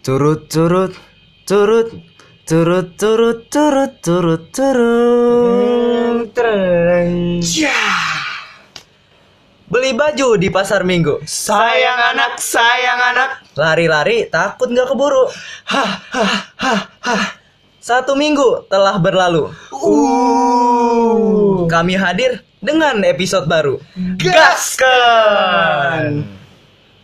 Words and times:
Turut 0.00 0.48
turut 0.48 0.96
turut 1.44 1.92
turut 2.48 2.96
turut 2.96 3.52
turut 3.52 3.92
turut 4.00 4.42
turut. 4.48 6.32
Ya. 7.44 7.84
Beli 9.68 9.92
baju 9.92 10.40
di 10.40 10.48
pasar 10.48 10.88
minggu. 10.88 11.20
Sayang 11.28 12.16
anak, 12.16 12.40
sayang 12.40 13.00
anak. 13.12 13.44
Lari-lari 13.60 14.24
takut 14.32 14.72
nggak 14.72 14.88
keburu. 14.88 15.28
Hah, 15.68 15.92
hah, 16.16 16.48
hah, 16.56 16.80
hah. 17.04 17.36
Satu 17.84 18.16
minggu 18.16 18.72
telah 18.72 18.96
berlalu. 18.96 19.52
Uh. 19.68 21.68
Kami 21.68 22.00
hadir 22.00 22.40
dengan 22.64 23.04
episode 23.04 23.44
baru. 23.44 23.76
Gaskan. 24.16 26.24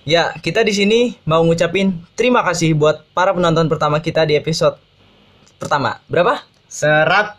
Ya, 0.07 0.31
kita 0.39 0.63
di 0.63 0.71
sini 0.71 1.19
mau 1.27 1.43
ngucapin 1.43 1.99
terima 2.15 2.47
kasih 2.47 2.79
buat 2.79 3.03
para 3.11 3.35
penonton 3.35 3.67
pertama 3.67 3.99
kita 3.99 4.23
di 4.23 4.39
episode 4.39 4.79
pertama. 5.59 5.99
Berapa? 6.07 6.47
100 6.71 7.35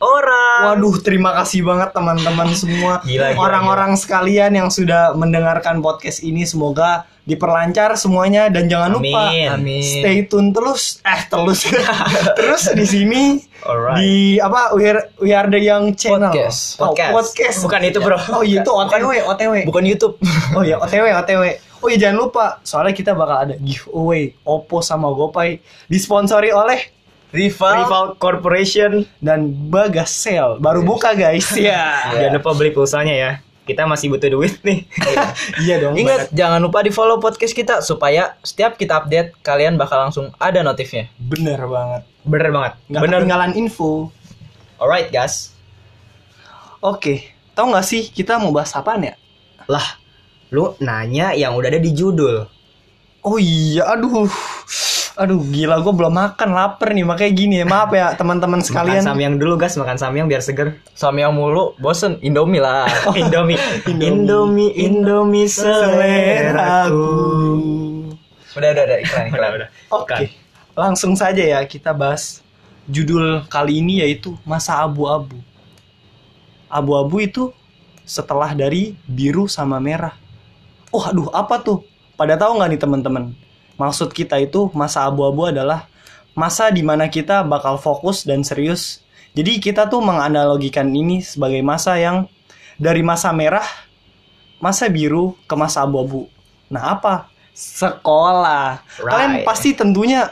Orang. 0.00 0.80
Waduh, 0.80 0.96
terima 1.04 1.36
kasih 1.36 1.60
banget 1.60 1.92
teman-teman 1.92 2.48
semua. 2.56 3.04
Orang-orang 3.44 3.98
sekalian 4.00 4.54
yang 4.54 4.72
sudah 4.72 5.12
mendengarkan 5.12 5.84
podcast 5.84 6.24
ini 6.24 6.48
semoga 6.48 7.10
diperlancar 7.28 7.94
semuanya 8.00 8.48
dan 8.48 8.66
jangan 8.66 8.96
lupa 8.96 9.28
Amin. 9.30 9.84
Stay 9.84 10.24
tune 10.26 10.56
terus 10.56 10.98
eh 11.04 11.20
terus 11.28 11.62
terus 12.38 12.62
di 12.74 12.86
sini 12.88 13.22
Alright. 13.62 14.00
di 14.02 14.10
apa 14.40 14.72
we 14.74 14.88
are, 14.88 15.04
we 15.20 15.30
are 15.30 15.46
the 15.46 15.60
young 15.60 15.94
channel 15.94 16.32
Podcast. 16.32 16.80
Oh, 16.80 16.90
Podcast. 16.90 17.12
podcast 17.12 17.56
Bukan 17.62 17.80
itu, 17.86 17.98
Bro. 18.02 18.18
oh 18.34 18.42
iya 18.42 18.64
itu 18.64 18.72
otw 18.72 19.04
otw 19.30 19.52
Bukan 19.62 19.84
YouTube. 19.84 20.16
oh 20.56 20.64
iya 20.64 20.80
otw 20.80 21.06
otw 21.06 21.42
oh 21.80 21.88
iya 21.88 21.98
jangan 22.00 22.18
lupa 22.20 22.44
soalnya 22.60 22.92
kita 22.92 23.12
bakal 23.12 23.36
ada 23.40 23.54
giveaway 23.56 24.32
Oppo 24.42 24.80
sama 24.80 25.08
GoPay 25.08 25.58
disponsori 25.86 26.50
oleh 26.50 26.92
Rival. 27.30 27.74
Rival 27.80 28.06
Corporation 28.16 28.92
dan 29.18 29.40
Bagas 29.66 30.10
Sale 30.10 30.58
baru 30.58 30.82
buka 30.82 31.14
guys 31.14 31.46
ya 31.60 32.02
Jangan 32.18 32.34
lupa 32.34 32.50
beli 32.52 32.70
pulsanya 32.70 33.14
ya. 33.14 33.32
Kita 33.60 33.86
masih 33.86 34.10
butuh 34.10 34.26
duit 34.28 34.58
nih. 34.60 34.82
iya 35.60 35.78
dong 35.78 35.94
Ingat, 35.94 36.32
jangan 36.32 36.58
lupa 36.58 36.82
di 36.82 36.90
follow 36.90 37.16
podcast 37.16 37.54
kita 37.54 37.78
supaya 37.80 38.34
setiap 38.40 38.74
kita 38.74 38.98
update 38.98 39.38
kalian 39.40 39.78
bakal 39.78 40.00
langsung 40.00 40.34
ada 40.36 40.58
notifnya. 40.60 41.06
bener 41.16 41.62
banget 41.62 42.02
Bener 42.20 42.50
banget. 42.50 42.72
nggak 42.88 42.98
Bener. 43.00 43.18
ketinggalan 43.20 43.52
info 43.54 44.10
Alright 44.74 45.08
guys. 45.08 45.54
oke 46.80 47.22
tau 47.52 47.68
nggak 47.68 47.84
sih 47.84 48.08
kita 48.08 48.36
mau 48.36 48.50
bahas 48.50 48.72
apaan 48.72 49.04
ya 49.04 49.14
Lah, 49.66 49.99
lu 50.50 50.74
nanya 50.82 51.32
yang 51.34 51.54
udah 51.54 51.70
ada 51.70 51.80
di 51.80 51.94
judul. 51.94 52.46
oh 53.20 53.36
iya 53.36 53.84
aduh 53.94 54.26
aduh 55.20 55.44
gila 55.52 55.84
gue 55.84 55.92
belum 55.92 56.14
makan 56.16 56.56
lapar 56.56 56.96
nih 56.96 57.04
makanya 57.04 57.32
gini 57.36 57.54
ya 57.60 57.66
maaf 57.68 57.92
ya 57.92 58.16
teman-teman 58.16 58.64
Makan 58.64 58.68
sekalian 58.72 59.04
samyang 59.04 59.36
dulu 59.36 59.60
guys, 59.60 59.76
makan 59.76 60.00
samyang 60.00 60.24
biar 60.32 60.40
seger. 60.40 60.80
Samyang 60.96 61.36
mulu, 61.36 61.76
bosen, 61.76 62.16
Indomie 62.24 62.56
lah. 62.56 62.88
Indomie. 63.20 63.60
Indomie, 63.84 64.72
Indomie 64.80 65.44
seleraku. 65.44 67.04
udah, 68.56 68.68
udah, 68.72 68.84
udah, 68.88 68.98
iklan, 69.04 69.24
iklan. 69.28 69.48
Udah, 69.52 69.58
udah. 69.60 69.68
Oke, 69.92 70.32
langsung 70.72 71.12
saja 71.12 71.44
ya 71.44 71.60
kita 71.68 71.92
bahas 71.92 72.40
judul 72.88 73.44
kali 73.52 73.84
ini 73.84 74.00
yaitu 74.00 74.32
masa 74.48 74.80
abu-abu. 74.80 75.36
Abu-abu 76.72 77.20
itu 77.20 77.52
setelah 78.08 78.56
dari 78.56 78.96
biru 79.04 79.44
sama 79.44 79.76
merah. 79.76 80.16
Oh, 80.90 81.02
aduh, 81.06 81.30
apa 81.30 81.62
tuh? 81.62 81.86
Pada 82.18 82.34
tahu 82.36 82.58
nggak 82.58 82.70
nih 82.74 82.80
teman-teman? 82.82 83.24
Maksud 83.78 84.12
kita 84.12 84.36
itu 84.42 84.68
masa 84.76 85.06
abu-abu 85.08 85.48
adalah 85.48 85.88
masa 86.36 86.68
di 86.68 86.82
mana 86.84 87.08
kita 87.08 87.46
bakal 87.46 87.78
fokus 87.80 88.26
dan 88.26 88.42
serius. 88.44 89.00
Jadi 89.32 89.62
kita 89.62 89.86
tuh 89.86 90.02
menganalogikan 90.02 90.90
ini 90.90 91.22
sebagai 91.22 91.62
masa 91.62 91.96
yang 91.96 92.26
dari 92.76 93.00
masa 93.00 93.30
merah, 93.30 93.64
masa 94.58 94.90
biru 94.90 95.38
ke 95.46 95.54
masa 95.54 95.86
abu-abu. 95.86 96.26
Nah 96.68 96.98
apa? 96.98 97.30
Sekolah. 97.54 98.82
Kalian 98.98 99.32
Right. 99.40 99.46
pasti 99.46 99.72
tentunya 99.72 100.28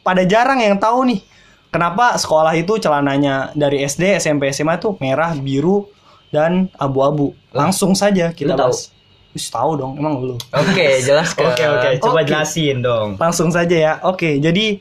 pada 0.00 0.22
jarang 0.22 0.62
yang 0.62 0.78
tahu 0.78 1.10
nih 1.10 1.20
kenapa 1.68 2.14
sekolah 2.16 2.54
itu 2.54 2.78
celananya 2.78 3.50
dari 3.52 3.82
SD, 3.82 4.16
SMP, 4.16 4.54
SMA 4.54 4.78
tuh 4.78 4.94
merah, 5.02 5.34
biru, 5.34 5.90
dan 6.30 6.70
abu-abu. 6.78 7.34
Langsung 7.50 7.92
saja 7.98 8.30
kita 8.32 8.54
Lu 8.54 8.58
tahu? 8.58 8.72
bahas. 8.72 8.95
Wis 9.36 9.52
tahu 9.52 9.76
dong, 9.76 10.00
emang 10.00 10.16
lu. 10.24 10.36
Oke, 10.48 10.96
jelaskan. 11.06 11.52
Oke, 11.52 11.64
oke. 11.68 11.88
Coba 12.00 12.24
Oke. 12.24 12.32
jelasin 12.32 12.80
dong. 12.80 13.20
Langsung 13.20 13.52
saja 13.52 13.76
ya. 13.76 13.92
Oke, 14.00 14.40
jadi 14.40 14.80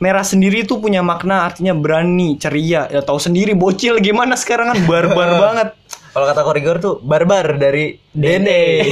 merah 0.00 0.24
sendiri 0.24 0.64
tuh 0.64 0.80
punya 0.80 1.04
makna 1.04 1.44
artinya 1.44 1.76
berani, 1.76 2.40
ceria. 2.40 2.88
Ya 2.88 3.04
tahu 3.04 3.20
sendiri 3.20 3.52
bocil 3.52 4.00
gimana 4.00 4.40
sekarang 4.40 4.72
kan 4.72 4.78
barbar 4.88 5.36
banget. 5.44 5.68
Kalau 6.10 6.26
kata 6.26 6.42
korigor 6.42 6.76
tuh 6.82 6.98
barbar 7.04 7.54
dari 7.54 7.94
Dede. 8.10 8.82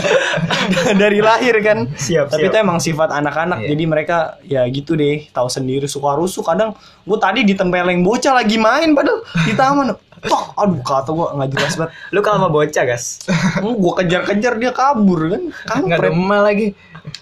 dari 1.02 1.18
lahir 1.20 1.58
kan. 1.60 1.90
Siap, 1.92 2.32
Tapi 2.32 2.46
siap. 2.46 2.50
itu 2.54 2.56
emang 2.56 2.78
sifat 2.80 3.12
anak-anak. 3.12 3.66
Iya. 3.66 3.68
Jadi 3.74 3.84
mereka 3.84 4.16
ya 4.46 4.64
gitu 4.70 4.96
deh, 4.96 5.28
tahu 5.28 5.50
sendiri 5.52 5.84
suka 5.84 6.16
rusuh. 6.16 6.40
Kadang 6.40 6.72
gue 7.04 7.18
tadi 7.20 7.44
ditempeleng 7.44 8.00
bocah 8.00 8.38
lagi 8.38 8.56
main 8.56 8.96
padahal 8.96 9.20
di 9.44 9.52
taman. 9.52 9.92
Tok, 10.20 10.44
aduh 10.54 10.80
kata 10.80 11.10
gue 11.10 11.26
nggak 11.32 11.50
jelas 11.50 11.72
banget. 11.74 11.92
Lu 12.14 12.20
kalau 12.20 12.38
mau 12.40 12.52
bocah 12.52 12.84
guys. 12.84 13.22
gue 13.58 13.92
kejar-kejar 13.96 14.54
dia 14.56 14.72
kabur 14.72 15.20
kan. 15.28 15.42
Nggak 15.78 15.98
Kampret. 15.98 16.02
demam 16.08 16.40
lagi. 16.40 16.66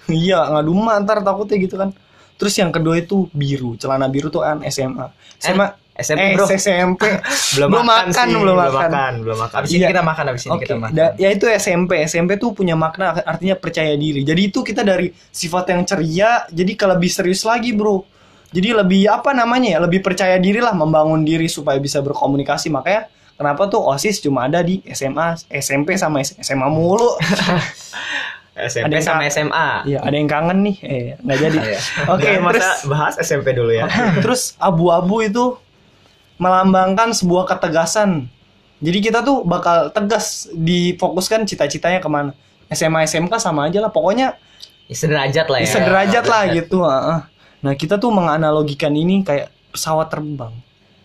Iya, 0.06 0.40
ngadu 0.50 0.72
mah 0.72 0.96
ntar 1.00 1.20
takutnya 1.20 1.56
gitu 1.58 1.76
kan. 1.76 1.90
Terus 2.36 2.52
yang 2.54 2.68
kedua 2.68 2.96
itu 2.96 3.28
biru, 3.30 3.74
celana 3.74 4.06
biru 4.06 4.28
tuh 4.28 4.40
kan 4.40 4.60
SMA. 4.62 5.08
SMA 5.36 5.68
SMP, 5.96 6.20
eh, 6.20 6.36
bro. 6.36 6.44
SMP. 6.46 7.02
Belum, 7.56 7.72
makan, 7.72 8.12
sih, 8.12 8.28
belum 8.28 8.40
belum 8.42 8.56
makan. 8.58 8.72
makan, 8.84 9.12
belum 9.24 9.38
makan. 9.40 9.56
Abis 9.56 9.70
ini 9.70 9.80
Iya. 9.80 9.88
kita 9.88 10.02
makan, 10.04 10.24
abis 10.28 10.42
ini 10.44 10.52
Oke, 10.52 10.62
kita 10.62 10.74
makan. 10.76 10.92
da- 10.92 11.14
ya 11.16 11.28
itu 11.32 11.44
SMP. 11.48 11.92
SMP 12.04 12.30
tuh 12.36 12.52
punya 12.52 12.76
makna 12.76 13.16
artinya 13.16 13.56
percaya 13.56 13.96
diri. 13.96 14.20
Jadi 14.20 14.40
itu 14.44 14.60
kita 14.60 14.84
dari 14.84 15.08
sifat 15.08 15.72
yang 15.72 15.88
ceria 15.88 16.44
jadi 16.46 16.72
ke 16.74 16.84
lebih 16.86 17.08
serius 17.08 17.40
lagi, 17.42 17.72
Bro. 17.72 18.04
Jadi 18.54 18.68
lebih 18.72 19.10
apa 19.10 19.34
namanya 19.34 19.76
ya? 19.76 19.78
Lebih 19.82 20.00
percaya 20.02 20.38
diri 20.38 20.62
lah, 20.62 20.72
membangun 20.72 21.26
diri 21.26 21.46
supaya 21.46 21.76
bisa 21.78 21.98
berkomunikasi. 22.00 22.70
Makanya 22.70 23.10
kenapa 23.34 23.66
tuh 23.66 23.82
OSIS 23.82 24.22
cuma 24.22 24.46
ada 24.46 24.62
di 24.62 24.80
SMA, 24.90 25.36
SMP 25.50 25.98
sama 25.98 26.22
SMA 26.22 26.68
mulu. 26.70 27.16
SMP 28.56 28.88
Ada 28.88 28.94
yang 28.96 29.04
sama 29.04 29.22
SMA. 29.28 29.68
Iya, 29.84 29.98
ada 30.00 30.16
yang 30.16 30.30
kangen 30.30 30.58
nih. 30.64 30.76
Eh, 30.80 31.04
nggak 31.20 31.38
jadi. 31.44 31.58
Iya. 31.68 31.80
Oke, 32.08 32.30
terus 32.32 32.68
bahas 32.88 33.14
SMP 33.20 33.52
dulu 33.52 33.68
ya. 33.68 33.84
terus 34.24 34.56
abu-abu 34.56 35.20
itu 35.20 35.44
melambangkan 36.40 37.12
sebuah 37.12 37.44
ketegasan. 37.46 38.28
Jadi 38.80 38.98
kita 39.00 39.20
tuh 39.20 39.44
bakal 39.44 39.88
tegas 39.92 40.48
difokuskan 40.52 41.44
cita-citanya 41.44 42.00
ke 42.00 42.08
mana. 42.08 42.32
SMA 42.68 43.04
SMK 43.04 43.36
sama 43.36 43.68
aja 43.68 43.80
lah. 43.80 43.92
Pokoknya 43.92 44.36
Ya, 44.86 44.94
sederajat 44.94 45.46
lah 45.50 45.58
ya. 45.58 45.66
sederajat 45.66 46.24
lah 46.30 46.42
gitu. 46.54 46.78
heeh. 46.86 47.18
Nah 47.66 47.74
kita 47.74 47.98
tuh 47.98 48.08
menganalogikan 48.08 48.94
ini 48.94 49.20
kayak 49.20 49.50
pesawat 49.68 50.06
terbang. 50.06 50.54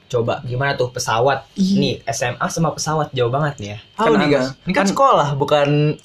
Coba 0.08 0.44
gimana 0.44 0.76
tuh 0.76 0.92
pesawat? 0.92 1.50
Iya. 1.56 1.76
Nih 1.76 1.96
SMA 2.06 2.46
sama 2.48 2.70
pesawat 2.70 3.10
jauh 3.12 3.28
banget 3.28 3.54
nih 3.58 3.70
ya. 3.72 3.80
Guys. 3.98 4.54
Ini 4.62 4.72
kan 4.72 4.76
Kan- 4.78 4.88
sekolah, 4.88 5.30
bukan 5.34 5.98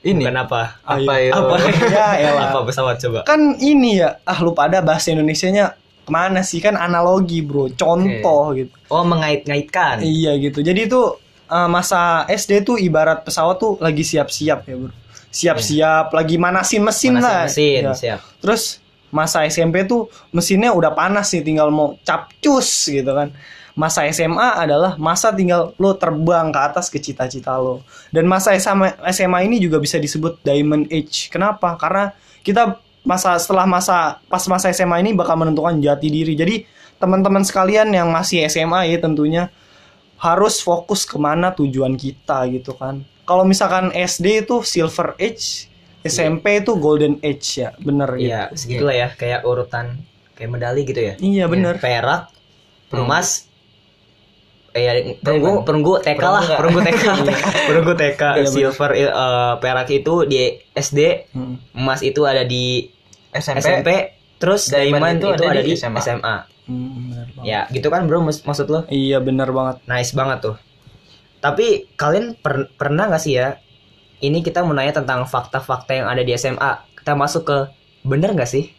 ini. 0.00 0.22
Bukan 0.22 0.38
apa? 0.38 0.78
Apa 0.80 1.12
Ayo. 1.12 1.26
ya? 1.26 1.32
Apa 1.34 1.54
ya? 1.58 2.06
elah. 2.22 2.48
Apa 2.52 2.58
pesawat 2.62 2.96
coba? 2.98 3.24
Kan 3.24 3.58
ini 3.58 3.98
ya. 3.98 4.22
Ah 4.22 4.38
lu 4.38 4.52
pada 4.52 4.78
bahasa 4.78 5.10
Indonesianya 5.10 5.74
ke 6.04 6.10
mana 6.10 6.40
sih? 6.40 6.60
Kan 6.60 6.76
analogi 6.76 7.42
bro. 7.42 7.66
Contoh 7.70 8.54
gitu. 8.54 8.70
Oh 8.86 9.02
mengait-ngaitkan. 9.02 9.98
Iya 10.00 10.38
gitu. 10.38 10.60
Jadi 10.60 10.86
itu 10.86 11.00
eh, 11.48 11.68
masa 11.68 12.22
SD 12.24 12.62
tuh 12.62 12.76
ibarat 12.76 13.24
pesawat 13.24 13.56
tuh 13.56 13.74
lagi 13.78 14.04
siap-siap 14.04 14.62
ya 14.62 14.76
bro. 14.76 14.92
Siap-siap, 15.28 16.08
lagi 16.10 16.36
manasin 16.36 16.80
mesin 16.80 17.12
Manasin 17.12 17.24
lah. 17.24 17.44
mesin, 17.44 17.82
Ya. 17.84 17.92
siap. 17.92 18.20
Terus 18.40 18.80
masa 19.10 19.44
SMP 19.48 19.84
tuh 19.88 20.08
mesinnya 20.30 20.72
udah 20.72 20.92
panas 20.92 21.32
sih, 21.32 21.40
tinggal 21.40 21.72
mau 21.72 21.96
capcus 22.04 22.88
gitu 22.88 23.08
kan. 23.12 23.32
Masa 23.78 24.02
SMA 24.10 24.58
adalah 24.58 24.98
masa 24.98 25.30
tinggal 25.30 25.70
lo 25.78 25.94
terbang 25.94 26.50
ke 26.50 26.58
atas 26.58 26.90
ke 26.90 26.98
cita-cita 26.98 27.54
lo. 27.62 27.86
Dan 28.10 28.26
masa 28.26 28.50
SMA, 28.58 28.98
SMA 29.14 29.46
ini 29.46 29.62
juga 29.62 29.78
bisa 29.78 30.02
disebut 30.02 30.42
diamond 30.42 30.90
age. 30.90 31.30
Kenapa? 31.30 31.78
Karena 31.78 32.10
kita 32.42 32.82
masa 33.06 33.38
setelah 33.38 33.64
masa 33.64 34.18
pas 34.26 34.42
masa 34.50 34.68
SMA 34.74 34.98
ini 35.06 35.14
bakal 35.14 35.38
menentukan 35.38 35.78
jati 35.78 36.10
diri. 36.10 36.34
Jadi 36.34 36.66
teman-teman 36.98 37.46
sekalian 37.46 37.94
yang 37.94 38.10
masih 38.10 38.42
SMA 38.50 38.90
ya 38.90 38.98
tentunya 38.98 39.48
harus 40.18 40.58
fokus 40.58 41.06
ke 41.06 41.14
mana 41.14 41.54
tujuan 41.54 41.94
kita 41.94 42.50
gitu 42.50 42.74
kan. 42.74 43.06
Kalau 43.22 43.46
misalkan 43.46 43.94
SD 43.94 44.42
itu 44.44 44.66
silver 44.66 45.14
age, 45.22 45.70
SMP 46.08 46.44
itu 46.58 46.72
golden 46.74 47.20
age 47.20 47.60
ya, 47.60 47.70
bener 47.78 48.10
Iya, 48.14 48.40
gitu. 48.48 48.56
segitulah 48.58 48.94
ya 48.94 49.08
kayak 49.10 49.40
urutan 49.42 50.00
kayak 50.32 50.50
medali 50.50 50.82
gitu 50.82 50.98
ya. 50.98 51.14
Iya 51.16 51.44
bener. 51.46 51.76
Perak, 51.76 52.32
emas, 52.90 53.46
eh 54.70 54.82
ya, 54.82 54.92
Diamond. 54.94 55.18
perunggu, 55.20 55.50
perunggu 55.62 55.92
TK 56.00 56.22
lah, 56.22 56.42
Perunggu 56.60 56.78
nggak? 56.80 56.98
perunggu 57.00 57.22
TK, 57.24 57.42
perunggu 57.66 57.92
TK, 57.94 58.22
Iya, 58.36 58.46
silver, 58.46 58.90
eh, 58.92 59.10
perak 59.58 59.88
itu 59.88 60.14
di 60.24 60.38
SD, 60.72 61.00
Hmm. 61.32 61.56
emas 61.74 62.00
itu 62.00 62.22
ada 62.22 62.42
di 62.42 62.86
SMP, 63.30 63.60
SMP, 63.60 63.88
terus 64.36 64.68
Daiman 64.68 65.00
Daiman 65.00 65.14
itu 65.14 65.26
itu, 65.26 65.34
ada 65.34 65.44
ada 65.50 65.60
di 65.60 65.68
di 65.68 65.74
SMA. 65.74 65.98
SMA. 65.98 66.36
Hmm. 66.68 67.42
Ya, 67.42 67.64
gitu 67.68 67.88
kan 67.88 68.04
bro 68.04 68.20
mus- 68.20 68.42
maksud 68.42 68.68
lo? 68.68 68.84
Iya 68.86 69.18
bener 69.18 69.48
banget. 69.50 69.80
Nice 69.84 70.12
banget 70.12 70.44
tuh. 70.44 70.56
Tapi 71.38 71.88
kalian 71.94 72.36
per- 72.36 72.68
pernah 72.70 73.08
nggak 73.08 73.18
sih 73.18 73.34
ya? 73.34 73.56
Ini 74.18 74.38
kita 74.40 74.60
mau 74.60 74.72
nanya 74.72 74.90
tentang 74.92 75.22
fakta-fakta 75.24 75.94
yang 75.94 76.06
ada 76.06 76.20
di 76.20 76.32
SMA. 76.32 76.72
Kita 76.92 77.14
masuk 77.14 77.42
ke 77.44 77.58
bener 78.02 78.34
nggak 78.34 78.46
sih? 78.46 78.74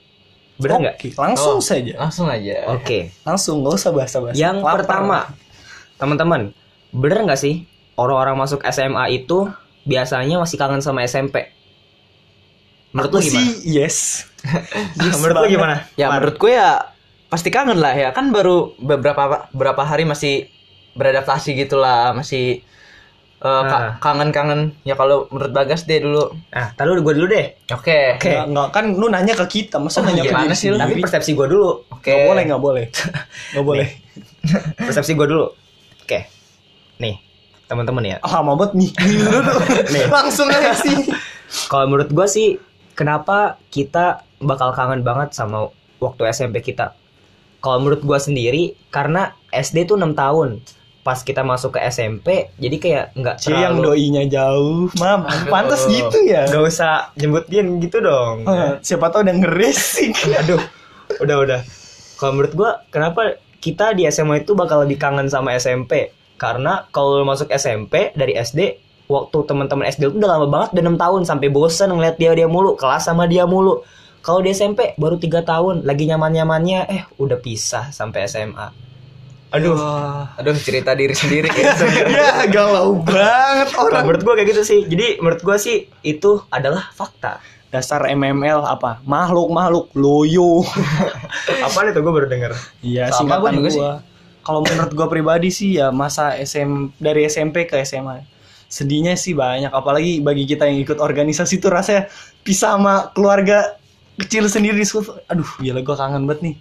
Bener 0.56 0.78
nggak? 0.78 0.96
Langsung 1.16 1.58
Oh. 1.58 1.64
saja. 1.64 1.96
langsung 1.98 2.28
aja. 2.28 2.68
Oke. 2.70 3.16
Langsung 3.24 3.64
nggak 3.64 3.74
usah 3.74 3.92
bahasa-bahasa. 3.92 4.36
Yang 4.36 4.58
Lapar. 4.60 4.74
pertama, 4.76 5.18
teman-teman, 5.96 6.42
bener 6.92 7.24
nggak 7.24 7.40
sih 7.40 7.64
orang-orang 7.96 8.36
masuk 8.38 8.60
SMA 8.66 9.16
itu 9.16 9.48
biasanya 9.84 10.36
masih 10.38 10.56
kangen 10.56 10.80
sama 10.80 11.04
SMP? 11.04 11.56
Menurut 12.90 13.10
Aku 13.10 13.16
lu 13.16 13.24
gimana? 13.24 13.40
sih 13.40 13.48
yes. 13.70 13.98
Yes 14.98 15.14
Menurut 15.16 15.38
lu 15.40 15.50
gimana? 15.52 15.86
Ya 15.94 16.10
Mar? 16.10 16.20
menurut 16.20 16.36
gue 16.36 16.52
ya 16.52 16.90
pasti 17.30 17.48
kangen 17.48 17.78
lah 17.78 17.94
ya 17.94 18.10
kan 18.10 18.34
baru 18.34 18.74
beberapa 18.76 19.46
beberapa 19.54 19.86
hari 19.86 20.02
masih 20.02 20.50
beradaptasi 20.92 21.54
gitulah 21.56 22.12
masih 22.12 22.66
eh, 23.40 23.64
ka- 23.64 23.80
Ah. 23.80 23.92
kangen-kangen 23.98 24.76
ya 24.82 24.94
kalau 24.94 25.28
menurut 25.30 25.50
Bagas 25.50 25.84
deh 25.84 25.98
dulu. 25.98 26.36
Nah, 26.50 26.72
taruh 26.74 26.96
gue 26.96 27.14
dulu 27.14 27.28
deh. 27.28 27.56
Oke. 27.70 28.16
Oke. 28.16 28.28
Nggak, 28.30 28.46
nggak, 28.48 28.68
kan 28.70 28.86
lu 28.92 29.08
nanya 29.08 29.34
ke 29.34 29.46
kita, 29.48 29.78
masa 29.78 30.00
Oh, 30.00 30.06
nanya 30.06 30.24
ke 30.24 30.36
diri 30.36 30.54
sih 30.54 30.70
lu? 30.70 30.76
Tapi 30.76 30.92
sendiri? 30.92 31.02
persepsi 31.02 31.32
gue 31.34 31.48
dulu. 31.48 31.70
Oke. 31.90 32.10
Nggak 32.10 32.26
boleh, 32.26 32.44
nggak 32.46 32.62
boleh. 32.62 32.86
Nggak 33.52 33.66
boleh. 33.66 33.88
Persepsi 34.78 35.12
gue 35.14 35.26
dulu. 35.26 35.46
Oke. 36.02 36.20
Nih, 36.98 37.16
teman-teman 37.66 38.04
ya. 38.06 38.16
Ah, 38.20 38.40
lama 38.40 38.56
banget 38.56 38.76
nih. 38.76 38.90
Nih, 38.94 39.18
dulu. 39.22 39.52
Nih. 39.94 40.04
Langsung 40.08 40.48
aja 40.48 40.76
sih. 40.76 41.08
Kalau 41.66 41.88
menurut 41.88 42.10
gue 42.10 42.28
sih, 42.28 42.48
kenapa 42.92 43.38
kita 43.70 44.22
bakal 44.38 44.72
kangen 44.72 45.00
banget 45.00 45.32
sama 45.32 45.72
waktu 45.98 46.28
SMP 46.28 46.60
kita? 46.60 46.92
Kalau 47.60 47.78
menurut 47.78 48.00
gue 48.00 48.18
sendiri, 48.18 48.64
karena 48.88 49.32
SD 49.50 49.84
tuh 49.86 49.96
6 49.96 50.12
tahun. 50.14 50.60
Pas 51.10 51.26
kita 51.26 51.42
masuk 51.42 51.74
ke 51.74 51.82
SMP, 51.90 52.54
jadi 52.62 52.78
kayak 52.78 53.06
nggak 53.18 53.36
Cie 53.42 53.50
yang 53.50 53.82
terlalu... 53.82 53.98
doinya 53.98 54.30
jauh, 54.30 54.94
mam. 55.02 55.26
Pantas 55.50 55.90
gitu 55.90 56.22
ya. 56.22 56.46
Gak 56.46 56.70
usah 56.70 57.10
nyebutin 57.18 57.82
gitu 57.82 57.98
dong. 57.98 58.46
Eh, 58.46 58.78
Siapa 58.86 59.10
tahu 59.10 59.26
udah 59.26 59.36
ngeresik. 59.42 60.14
Aduh, 60.46 60.62
udah 61.18 61.38
udah. 61.42 61.62
Kalau 62.22 62.38
menurut 62.38 62.54
gua, 62.54 62.86
kenapa 62.94 63.42
kita 63.58 63.98
di 63.98 64.06
SMA 64.06 64.46
itu 64.46 64.54
bakal 64.54 64.86
lebih 64.86 65.02
kangen 65.02 65.26
sama 65.34 65.58
SMP? 65.58 66.14
Karena 66.38 66.86
kalau 66.94 67.26
masuk 67.26 67.50
SMP 67.58 68.14
dari 68.14 68.38
SD, 68.38 68.78
waktu 69.10 69.38
teman-teman 69.50 69.90
SD 69.90 70.14
itu 70.14 70.22
udah 70.22 70.38
lama 70.38 70.46
banget, 70.46 70.78
udah 70.78 70.94
6 70.94 71.04
tahun 71.10 71.22
sampai 71.26 71.50
bosen 71.50 71.90
ngeliat 71.90 72.22
dia 72.22 72.38
dia 72.38 72.46
mulu, 72.46 72.78
kelas 72.78 73.10
sama 73.10 73.26
dia 73.26 73.50
mulu. 73.50 73.82
Kalau 74.22 74.46
di 74.46 74.54
SMP 74.54 74.94
baru 74.94 75.18
tiga 75.18 75.42
tahun, 75.42 75.90
lagi 75.90 76.06
nyaman-nyamannya, 76.06 76.80
eh 76.86 77.02
udah 77.18 77.42
pisah 77.42 77.90
sampai 77.90 78.30
SMA. 78.30 78.89
Aduh, 79.50 79.74
Aduh 80.38 80.54
cerita 80.62 80.94
diri 80.94 81.18
sendiri 81.18 81.50
ya. 81.50 81.74
ya 82.22 82.34
galau 82.54 83.02
banget 83.02 83.74
kalau 83.74 83.90
orang. 83.90 84.06
menurut 84.06 84.22
gua 84.22 84.34
kayak 84.38 84.50
gitu 84.54 84.62
sih. 84.62 84.80
Jadi 84.86 85.18
menurut 85.18 85.42
gua 85.42 85.58
sih 85.58 85.90
itu 86.06 86.46
adalah 86.54 86.94
fakta. 86.94 87.42
Dasar 87.70 88.06
MML 88.14 88.66
apa? 88.66 89.02
Makhluk 89.06 89.50
makhluk 89.54 89.86
loyo. 89.94 90.66
Apa 91.70 91.86
itu 91.86 92.02
gua 92.02 92.14
baru 92.18 92.28
denger. 92.30 92.58
Iya, 92.82 93.14
singkatan 93.14 93.62
sih. 93.70 93.82
Kalau 94.42 94.66
menurut 94.66 94.94
gua 94.98 95.06
pribadi 95.06 95.54
sih 95.54 95.78
ya 95.78 95.94
masa 95.94 96.34
SM 96.38 96.98
dari 96.98 97.30
SMP 97.30 97.70
ke 97.70 97.78
SMA. 97.86 98.26
Sedihnya 98.70 99.18
sih 99.18 99.34
banyak, 99.34 99.74
apalagi 99.74 100.22
bagi 100.22 100.46
kita 100.46 100.70
yang 100.70 100.82
ikut 100.82 101.02
organisasi 101.02 101.58
tuh 101.58 101.74
rasanya 101.74 102.06
pisah 102.46 102.78
sama 102.78 103.10
keluarga 103.14 103.78
kecil 104.18 104.46
sendiri. 104.50 104.82
Aduh, 105.30 105.50
gila 105.62 105.82
gua 105.86 105.98
kangen 105.98 106.26
banget 106.26 106.42
nih. 106.46 106.56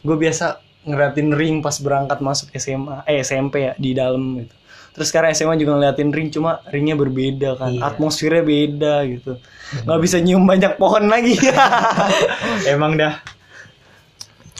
Gue 0.00 0.16
biasa 0.16 0.60
ngeliatin 0.84 1.28
ring 1.36 1.60
pas 1.60 1.76
berangkat 1.76 2.18
masuk 2.24 2.48
SMA, 2.56 3.04
eh 3.04 3.20
SMP 3.20 3.68
ya 3.68 3.72
di 3.76 3.92
dalam 3.92 4.40
gitu. 4.40 4.54
Terus 4.90 5.06
sekarang 5.12 5.30
SMA 5.30 5.54
juga 5.54 5.78
ngeliatin 5.78 6.10
ring, 6.10 6.28
cuma 6.34 6.58
ringnya 6.68 6.98
berbeda 6.98 7.54
kan, 7.54 7.70
Iya. 7.70 7.94
atmosfernya 7.94 8.42
beda 8.42 8.94
gitu. 9.06 9.32
Nggak 9.86 10.00
bisa 10.02 10.16
nyium 10.18 10.42
banyak 10.44 10.74
pohon 10.76 11.06
lagi. 11.06 11.38
Emang 12.74 12.98
dah. 12.98 13.22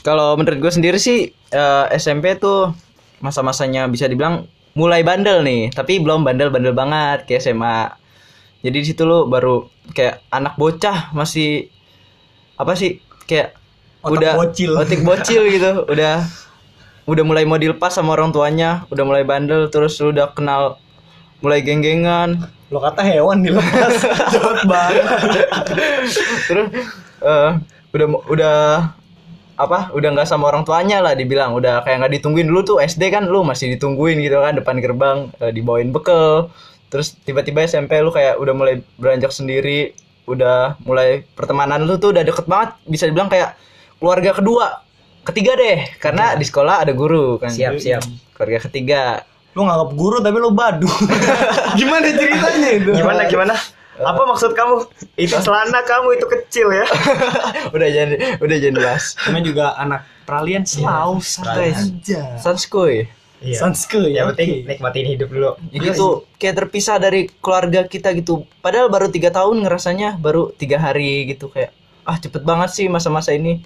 Kalau 0.01 0.33
menurut 0.39 0.57
gue 0.57 0.71
sendiri 0.71 0.97
sih 0.97 1.29
eh, 1.29 1.85
SMP 1.99 2.33
tuh 2.39 2.73
masa-masanya 3.21 3.85
bisa 3.85 4.09
dibilang 4.09 4.47
mulai 4.73 5.03
bandel 5.03 5.43
nih, 5.43 5.69
tapi 5.69 5.99
belum 5.99 6.23
bandel-bandel 6.23 6.73
banget 6.73 7.27
kayak 7.27 7.41
SMA. 7.43 7.79
Jadi 8.61 8.77
di 8.77 8.87
situ 8.87 9.03
lu 9.03 9.27
baru 9.27 9.67
kayak 9.93 10.25
anak 10.31 10.55
bocah 10.55 11.11
masih 11.11 11.67
apa 12.55 12.77
sih 12.77 13.01
kayak 13.25 13.57
Otak 14.01 14.17
udah 14.17 14.33
bocil. 14.37 14.71
otak 14.77 15.01
bocil 15.05 15.41
gitu, 15.45 15.85
udah 15.85 16.25
udah 17.05 17.23
mulai 17.25 17.45
mau 17.45 17.61
dilepas 17.61 17.93
sama 17.93 18.17
orang 18.17 18.33
tuanya, 18.33 18.85
udah 18.89 19.03
mulai 19.05 19.23
bandel 19.25 19.69
terus 19.69 19.97
lu 20.01 20.09
udah 20.09 20.33
kenal 20.33 20.81
mulai 21.41 21.65
geng-gengan, 21.65 22.49
Lo 22.71 22.79
kata 22.79 23.03
hewan 23.03 23.43
dilepas, 23.43 23.93
jauh 24.33 24.63
banget. 24.63 25.03
terus 26.47 26.67
eh, 27.19 27.49
udah 27.91 28.07
udah 28.31 28.57
apa 29.59 29.91
udah 29.91 30.09
nggak 30.15 30.25
sama 30.25 30.47
orang 30.47 30.63
tuanya 30.63 31.03
lah 31.03 31.11
dibilang. 31.11 31.51
Udah 31.51 31.83
kayak 31.83 31.99
nggak 31.99 32.13
ditungguin. 32.23 32.47
Dulu 32.47 32.61
tuh 32.63 32.77
SD 32.79 33.11
kan 33.11 33.27
lu 33.27 33.43
masih 33.43 33.75
ditungguin 33.75 34.23
gitu 34.23 34.39
kan 34.39 34.55
depan 34.55 34.79
gerbang 34.79 35.17
eh, 35.43 35.51
dibawain 35.51 35.91
bekal 35.91 36.49
terus 36.91 37.15
tiba-tiba 37.23 37.63
SMP 37.63 37.99
lu 38.03 38.11
kayak 38.11 38.39
udah 38.39 38.53
mulai 38.55 38.79
beranjak 38.95 39.35
sendiri. 39.35 39.91
Udah 40.23 40.79
mulai 40.87 41.27
pertemanan 41.35 41.83
lu 41.83 41.99
tuh 41.99 42.15
udah 42.15 42.23
deket 42.23 42.47
banget. 42.47 42.71
Bisa 42.87 43.03
dibilang 43.11 43.27
kayak 43.27 43.59
keluarga 44.01 44.33
kedua 44.33 44.81
ketiga 45.21 45.53
deh 45.53 45.85
karena 46.01 46.33
di 46.33 46.41
sekolah 46.41 46.81
ada 46.81 46.91
guru 46.97 47.37
kan 47.37 47.53
Siap, 47.53 47.77
siap. 47.77 48.01
keluarga 48.33 48.59
ketiga 48.65 49.01
Lu 49.51 49.67
nganggap 49.67 49.91
guru 49.99 50.23
tapi 50.23 50.37
lu 50.39 50.55
badu. 50.55 50.87
Gimana 51.79 52.07
ceritanya 52.07 52.69
itu? 52.71 52.91
Gimana 52.95 53.27
gimana? 53.27 53.55
Apa 53.99 54.23
maksud 54.23 54.55
kamu? 54.55 54.87
Itu 55.19 55.35
celana 55.43 55.83
kamu 55.83 56.15
itu 56.15 56.25
kecil 56.31 56.71
ya. 56.71 56.87
udah 57.75 57.89
jangan 57.91 58.39
udah 58.39 58.57
jangan 58.57 58.77
bahas 58.79 59.05
Namanya 59.27 59.43
juga 59.45 59.65
anak 59.75 60.01
peralihan 60.23 60.63
selalu 60.63 61.19
santai 61.19 61.75
aja. 61.75 62.39
Sanskoy 62.39 63.11
Sanske 63.41 63.97
ya. 64.13 64.21
Yang 64.23 64.27
penting 64.33 64.49
oke. 64.53 64.67
nikmatin 64.69 65.05
hidup 65.05 65.27
dulu. 65.33 65.51
Ya 65.73 65.79
gitu 65.91 66.29
kayak 66.37 66.55
terpisah 66.61 67.01
dari 67.01 67.27
keluarga 67.41 67.89
kita 67.89 68.13
gitu 68.15 68.45
padahal 68.63 68.87
baru 68.87 69.09
tiga 69.09 69.33
tahun 69.33 69.65
ngerasanya 69.65 70.21
baru 70.21 70.53
tiga 70.55 70.77
hari 70.77 71.25
gitu 71.33 71.49
kayak 71.49 71.73
ah 72.05 72.17
cepet 72.21 72.45
banget 72.45 72.69
sih 72.73 72.85
masa-masa 72.85 73.33
ini 73.33 73.65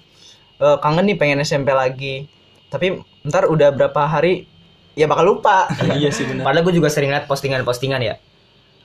Eh, 0.56 0.76
kangen 0.80 1.04
nih 1.04 1.16
pengen 1.16 1.38
SMP 1.40 1.68
lagi 1.68 2.24
tapi 2.66 2.96
ntar 3.22 3.44
udah 3.46 3.70
berapa 3.70 4.08
hari 4.08 4.48
ya 4.96 5.04
bakal 5.04 5.36
lupa 5.36 5.68
Iya 6.00 6.08
sih 6.08 6.24
benar. 6.24 6.48
Padahal 6.48 6.64
gue 6.64 6.74
juga 6.80 6.88
sering 6.88 7.12
liat 7.12 7.28
postingan-postingan 7.28 8.00
ya. 8.00 8.16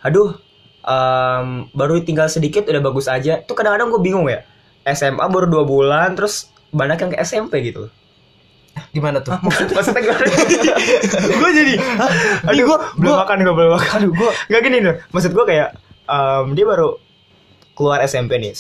Aduh, 0.04 0.36
em, 0.84 1.72
baru 1.72 2.04
tinggal 2.04 2.28
sedikit 2.28 2.68
udah 2.68 2.82
bagus 2.82 3.08
aja. 3.08 3.40
Tuh 3.42 3.56
kadang-kadang 3.56 3.88
gue 3.88 4.02
bingung 4.04 4.28
ya. 4.28 4.44
SMA 4.84 5.22
baru 5.24 5.48
dua 5.48 5.64
bulan, 5.64 6.18
terus 6.18 6.50
banyak 6.74 6.98
yang 7.00 7.10
ke 7.14 7.18
SMP 7.22 7.62
gitu. 7.64 7.88
gimana 8.92 9.20
tuh 9.20 9.36
Maksudnya 9.40 10.00
gimana? 10.00 10.26
gue 11.40 11.50
jadi, 11.54 11.74
Aduh, 12.48 12.64
gue, 12.66 12.78
belum 12.98 13.16
makan 13.16 13.38
gue 13.44 13.54
belum 13.54 13.72
makan. 13.76 13.92
aduh 13.96 14.12
gue, 14.12 14.32
Gak 14.48 14.62
gini 14.64 14.78
loh. 14.84 14.96
Maksud 15.12 15.32
gue 15.32 15.46
kayak 15.46 15.70
em, 16.08 16.46
dia 16.52 16.66
baru 16.66 16.96
keluar 17.76 18.04
SMP 18.04 18.36
nih, 18.36 18.52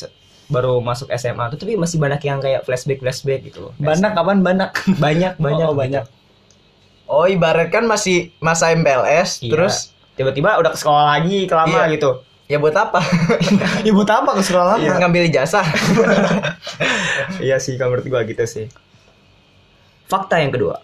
baru 0.51 0.77
masuk 0.77 1.07
SMA 1.11 1.47
tuh 1.47 1.57
tapi 1.57 1.73
masih 1.73 1.95
banyak 1.95 2.21
yang 2.21 2.37
kayak 2.37 2.61
flashback 2.61 2.99
flashback 2.99 3.41
gitu 3.41 3.63
loh. 3.63 3.73
banak 3.77 4.11
kapan 4.11 4.37
banak? 4.39 4.71
Banyak 4.99 5.33
banyak 5.37 5.67
Oh, 5.71 5.73
banyak. 5.73 6.03
oh 7.07 7.25
ibarat 7.25 7.67
kan 7.67 7.83
masih 7.83 8.35
masa 8.37 8.69
MPLS 8.69 9.39
Iya. 9.39 9.51
terus 9.51 9.75
tiba-tiba 10.13 10.55
udah 10.55 10.69
ke 10.69 10.77
sekolah 10.77 11.03
lagi 11.09 11.47
kelama 11.47 11.87
Iya. 11.87 11.95
gitu. 11.95 12.11
ya 12.45 12.59
buat 12.59 12.75
apa 12.75 12.99
Ibu 13.87 14.03
apa 14.03 14.35
ke 14.35 14.43
sekolah 14.43 14.75
lama? 14.75 14.99
ngambil 14.99 15.23
ijazah 15.25 15.63
Iya 17.39 17.57
sih 17.57 17.75
kalau 17.75 17.95
menurut 17.95 18.07
gua 18.07 18.21
gitu 18.23 18.43
sih. 18.43 18.67
Fakta 20.05 20.37
yang 20.37 20.51
kedua. 20.51 20.83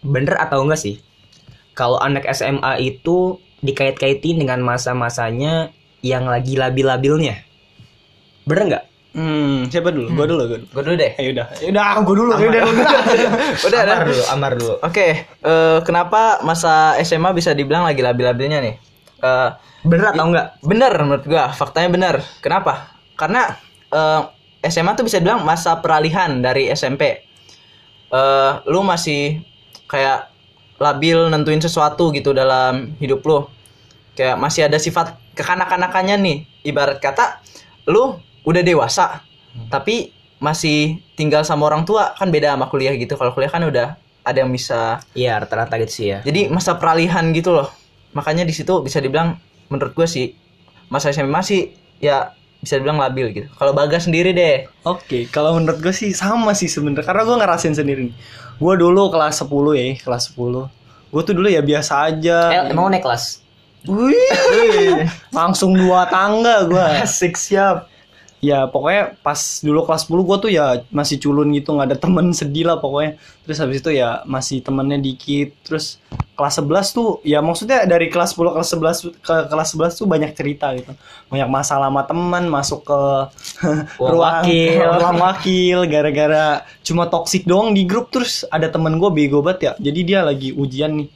Bener 0.00 0.36
atau 0.36 0.60
enggak 0.60 0.76
sih? 0.76 1.00
Kalau 1.72 1.96
anak 1.96 2.28
SMA 2.30 2.76
itu 2.78 3.40
dikait-kaitin 3.60 4.36
dengan 4.38 4.60
masa-masanya 4.60 5.72
yang 6.04 6.28
lagi 6.28 6.54
labil-labilnya. 6.54 7.40
Bener 8.44 8.62
nggak? 8.68 8.84
Hmm, 9.14 9.70
siapa 9.70 9.94
dulu? 9.94 10.10
Gue 10.10 10.26
dulu, 10.26 10.42
gue 10.44 10.58
dulu. 10.58 10.66
gue 10.74 10.82
dulu 10.82 10.94
deh 10.98 11.12
Ayo 11.14 11.30
udah, 11.30 11.46
ya 11.62 11.68
udah, 11.70 11.84
gue 12.02 12.14
dulu, 12.18 12.30
ya 12.34 12.46
udah, 12.50 12.62
udah. 12.66 13.00
udah 13.62 13.80
amar 13.86 14.02
dulu, 14.04 14.22
amar 14.26 14.52
dulu. 14.58 14.74
oke 14.82 15.06
eh, 15.22 15.78
kenapa 15.86 16.42
masa 16.42 16.98
SMA 16.98 17.30
bisa 17.30 17.54
dibilang 17.54 17.86
lagi 17.86 18.02
labil-labilnya 18.02 18.58
nih 18.60 18.74
Eh, 19.24 19.50
Bener 19.84 20.12
atau 20.12 20.28
enggak? 20.28 20.60
Bener 20.60 20.92
menurut 21.00 21.24
gua, 21.24 21.48
faktanya 21.48 21.88
bener. 21.88 22.14
Kenapa? 22.40 22.92
Karena 23.16 23.56
eh, 23.88 24.20
SMA 24.66 24.92
tuh 24.92 25.04
bisa 25.04 25.16
bilang 25.20 25.44
masa 25.44 25.80
peralihan 25.80 26.40
dari 26.40 26.68
SMP. 26.68 27.24
Eh, 28.10 28.52
lu 28.68 28.84
masih 28.84 29.40
kayak 29.88 30.28
labil 30.76 31.30
nentuin 31.32 31.60
sesuatu 31.60 32.12
gitu 32.12 32.36
dalam 32.36 32.92
hidup 33.00 33.24
lu. 33.24 33.48
Kayak 34.12 34.36
masih 34.36 34.68
ada 34.68 34.76
sifat 34.76 35.16
kekanak-kanakannya 35.32 36.16
nih. 36.20 36.38
Ibarat 36.64 37.00
kata 37.00 37.40
lu 37.88 38.20
udah 38.44 38.60
dewasa, 38.60 39.24
tapi 39.66 40.12
masih 40.36 41.00
tinggal 41.14 41.40
sama 41.42 41.64
orang 41.64 41.82
tua 41.82 42.12
kan 42.12 42.28
beda 42.28 42.52
sama 42.52 42.68
kuliah 42.68 42.92
gitu 42.92 43.14
kalau 43.14 43.32
kuliah 43.32 43.48
kan 43.48 43.64
udah 43.64 43.96
ada 44.20 44.38
yang 44.38 44.50
bisa 44.50 45.00
Iya, 45.12 45.40
rata-rata 45.40 45.76
gitu 45.78 45.92
sih 45.94 46.06
ya. 46.10 46.18
jadi 46.20 46.48
masa 46.48 46.76
peralihan 46.76 47.24
gitu 47.32 47.48
loh 47.50 47.72
makanya 48.12 48.42
di 48.42 48.52
situ 48.52 48.72
bisa 48.78 49.00
dibilang 49.00 49.40
menurut 49.66 49.92
gue 49.92 50.04
sih 50.04 50.36
masa 50.86 51.08
SMA 51.10 51.40
sih 51.40 51.72
ya 51.96 52.34
bisa 52.60 52.76
dibilang 52.76 52.96
labil 52.96 53.32
gitu 53.32 53.48
kalau 53.54 53.72
Bagas 53.72 54.04
sendiri 54.04 54.32
deh 54.32 54.68
Oke, 54.84 55.24
kalau 55.26 55.56
menurut 55.56 55.80
gue 55.80 55.92
sih 55.92 56.12
sama 56.12 56.52
sih 56.52 56.68
sebenarnya 56.68 57.04
karena 57.04 57.22
gue 57.24 57.36
ngerasain 57.40 57.72
sendiri. 57.72 58.12
Gue 58.54 58.74
dulu 58.76 59.08
kelas 59.08 59.40
10 59.40 59.48
ya, 59.74 59.96
kelas 59.98 60.32
10. 60.32 60.68
Gue 61.08 61.22
tuh 61.22 61.32
dulu 61.32 61.48
ya 61.48 61.58
biasa 61.58 62.04
aja. 62.04 62.38
Eh, 62.52 62.62
emang 62.68 62.88
naik 62.88 63.00
kelas? 63.00 63.40
Wih, 63.84 65.08
langsung 65.36 65.72
dua 65.72 66.04
tangga 66.06 66.64
gue. 66.64 66.84
Asik 67.00 67.34
siap. 67.34 67.88
Ya 68.44 68.68
pokoknya 68.68 69.16
pas 69.24 69.40
dulu 69.64 69.88
kelas 69.88 70.04
10 70.04 70.28
gue 70.28 70.36
tuh 70.36 70.50
ya 70.52 70.84
masih 70.92 71.16
culun 71.16 71.48
gitu 71.56 71.72
nggak 71.72 71.88
ada 71.88 71.96
temen 71.96 72.26
sedih 72.38 72.68
lah 72.68 72.76
pokoknya. 72.76 73.16
Terus 73.48 73.58
habis 73.60 73.80
itu 73.80 73.90
ya 73.96 74.20
masih 74.28 74.60
temennya 74.60 75.00
dikit. 75.00 75.56
Terus 75.64 75.96
kelas 76.36 76.60
11 76.60 76.92
tuh 76.92 77.08
ya 77.24 77.40
maksudnya 77.40 77.88
dari 77.88 78.12
kelas 78.12 78.36
10 78.36 78.52
kelas 78.52 78.68
11 78.76 79.24
ke 79.24 79.34
kelas 79.48 79.68
11 79.72 80.00
tuh 80.04 80.06
banyak 80.06 80.30
cerita 80.36 80.76
gitu. 80.76 80.92
Banyak 81.32 81.48
masalah 81.48 81.88
sama 81.88 82.02
teman 82.04 82.44
masuk 82.52 82.84
ke 82.84 83.00
Ruang 83.96 84.12
ruang 84.12 84.20
wakil. 84.20 84.84
ruang 85.00 85.18
wakil 85.24 85.78
gara-gara 85.88 86.44
cuma 86.84 87.08
toksik 87.08 87.48
doang 87.48 87.72
di 87.72 87.88
grup 87.88 88.12
terus 88.12 88.44
ada 88.52 88.68
temen 88.68 89.00
gue 89.00 89.08
bego 89.08 89.40
banget 89.40 89.72
ya. 89.72 89.72
Jadi 89.80 90.00
dia 90.04 90.20
lagi 90.20 90.52
ujian 90.52 91.00
nih. 91.00 91.08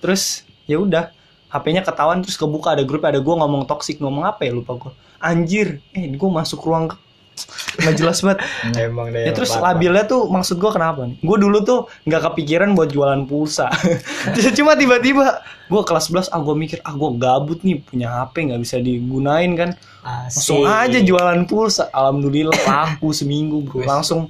Terus 0.00 0.48
ya 0.64 0.80
udah 0.80 1.21
HP-nya 1.52 1.84
ketahuan 1.84 2.24
terus 2.24 2.40
kebuka 2.40 2.72
ada 2.72 2.82
grup 2.82 3.04
ada 3.04 3.20
gue 3.20 3.34
ngomong 3.36 3.68
toksik 3.68 4.00
ngomong 4.00 4.24
apa 4.24 4.48
ya 4.48 4.56
lupa 4.56 4.72
gue 4.80 4.92
anjir 5.20 5.84
eh 5.92 6.08
gue 6.08 6.30
masuk 6.32 6.64
ruang 6.64 6.88
nggak 7.80 7.94
jelas 7.96 8.18
banget. 8.20 8.38
Emang 8.86 9.08
deh. 9.08 9.24
ya 9.24 9.32
terus 9.32 9.56
labilnya 9.56 10.04
tuh 10.04 10.28
maksud 10.28 10.60
gue 10.60 10.70
kenapa 10.72 11.08
nih? 11.08 11.16
Gue 11.24 11.36
dulu 11.40 11.58
tuh 11.64 11.80
nggak 12.04 12.22
kepikiran 12.32 12.76
buat 12.76 12.92
jualan 12.92 13.24
pulsa. 13.24 13.72
Cuma 14.58 14.76
tiba-tiba 14.76 15.40
gue 15.68 15.82
kelas 15.82 16.12
11 16.12 16.28
ah 16.28 16.40
gue 16.44 16.56
mikir 16.56 16.78
ah 16.84 16.92
gue 16.92 17.10
gabut 17.16 17.60
nih 17.64 17.80
punya 17.80 18.08
HP 18.12 18.52
nggak 18.52 18.60
bisa 18.60 18.76
digunain 18.80 19.50
kan. 19.56 19.70
Langsung 20.04 20.68
aja 20.68 20.98
jualan 21.00 21.40
pulsa. 21.48 21.88
Alhamdulillah 21.90 22.58
laku 22.68 23.10
seminggu 23.16 23.64
bro. 23.64 23.80
Langsung 23.84 24.28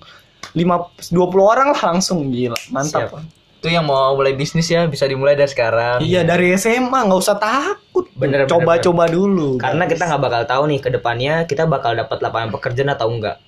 lima 0.54 0.86
20 1.10 1.18
orang 1.42 1.68
lah 1.74 1.82
langsung. 1.92 2.30
Gila 2.30 2.58
mantap. 2.70 3.10
Siap. 3.10 3.41
Itu 3.62 3.70
yang 3.70 3.86
mau 3.86 4.18
mulai 4.18 4.34
bisnis 4.34 4.66
ya 4.66 4.90
bisa 4.90 5.06
dimulai 5.06 5.38
dari 5.38 5.46
sekarang 5.46 6.02
Iya 6.02 6.26
dari 6.26 6.50
SMA 6.58 6.90
nggak 7.06 7.20
usah 7.22 7.38
takut. 7.38 8.10
Bener, 8.18 8.50
Coba-coba 8.50 9.06
dulu. 9.06 9.54
Karena 9.54 9.86
kita 9.86 10.10
nggak 10.10 10.18
bakal 10.18 10.42
tahu 10.50 10.62
nih 10.66 10.82
ke 10.82 10.90
depannya 10.90 11.46
kita 11.46 11.70
bakal 11.70 11.94
dapat 11.94 12.18
lapangan 12.18 12.50
pekerjaan 12.50 12.90
atau 12.90 13.06
enggak. 13.06 13.38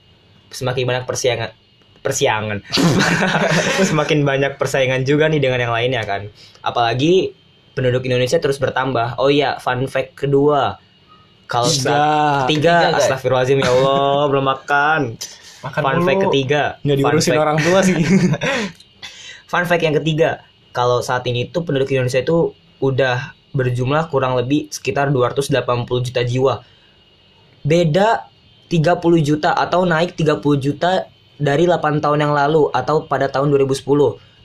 Semakin 0.54 0.86
banyak 0.86 1.04
persiangan 1.10 1.50
persiangan. 1.98 2.62
Semakin 3.90 4.22
banyak 4.22 4.54
persaingan 4.54 5.02
juga 5.02 5.26
nih 5.26 5.42
dengan 5.42 5.58
yang 5.66 5.74
lainnya 5.74 6.06
kan. 6.06 6.30
Apalagi 6.62 7.34
penduduk 7.74 8.06
Indonesia 8.06 8.38
terus 8.38 8.62
bertambah. 8.62 9.18
Oh 9.18 9.32
iya, 9.32 9.58
fun 9.58 9.82
fact 9.90 10.14
kedua. 10.14 10.78
Kalau 11.50 11.66
ketiga, 11.66 12.46
Tiga, 12.46 12.76
guys. 12.92 13.08
astagfirullahaladzim 13.08 13.58
ya 13.60 13.68
Allah, 13.72 14.20
belum 14.30 14.44
makan. 14.46 15.00
Makan 15.64 15.80
fun 15.82 15.96
dulu. 15.96 16.06
fact 16.06 16.20
ketiga. 16.30 16.62
nggak 16.86 16.96
diurusin 17.02 17.32
fact- 17.34 17.42
orang 17.42 17.56
tua 17.58 17.78
sih. 17.82 17.96
Fun 19.54 19.70
fact 19.70 19.86
yang 19.86 19.94
ketiga, 19.94 20.42
kalau 20.74 20.98
saat 20.98 21.22
ini 21.30 21.46
tuh 21.46 21.62
penduduk 21.62 21.86
Indonesia 21.94 22.18
itu 22.18 22.58
udah 22.82 23.38
berjumlah 23.54 24.10
kurang 24.10 24.34
lebih 24.34 24.66
sekitar 24.66 25.14
280 25.14 25.54
juta 26.10 26.26
jiwa. 26.26 26.66
Beda 27.62 28.26
30 28.66 28.98
juta 29.22 29.54
atau 29.54 29.86
naik 29.86 30.18
30 30.18 30.42
juta 30.58 31.06
dari 31.38 31.70
8 31.70 32.02
tahun 32.02 32.18
yang 32.18 32.34
lalu 32.34 32.66
atau 32.74 33.06
pada 33.06 33.30
tahun 33.30 33.54
2010. 33.54 33.78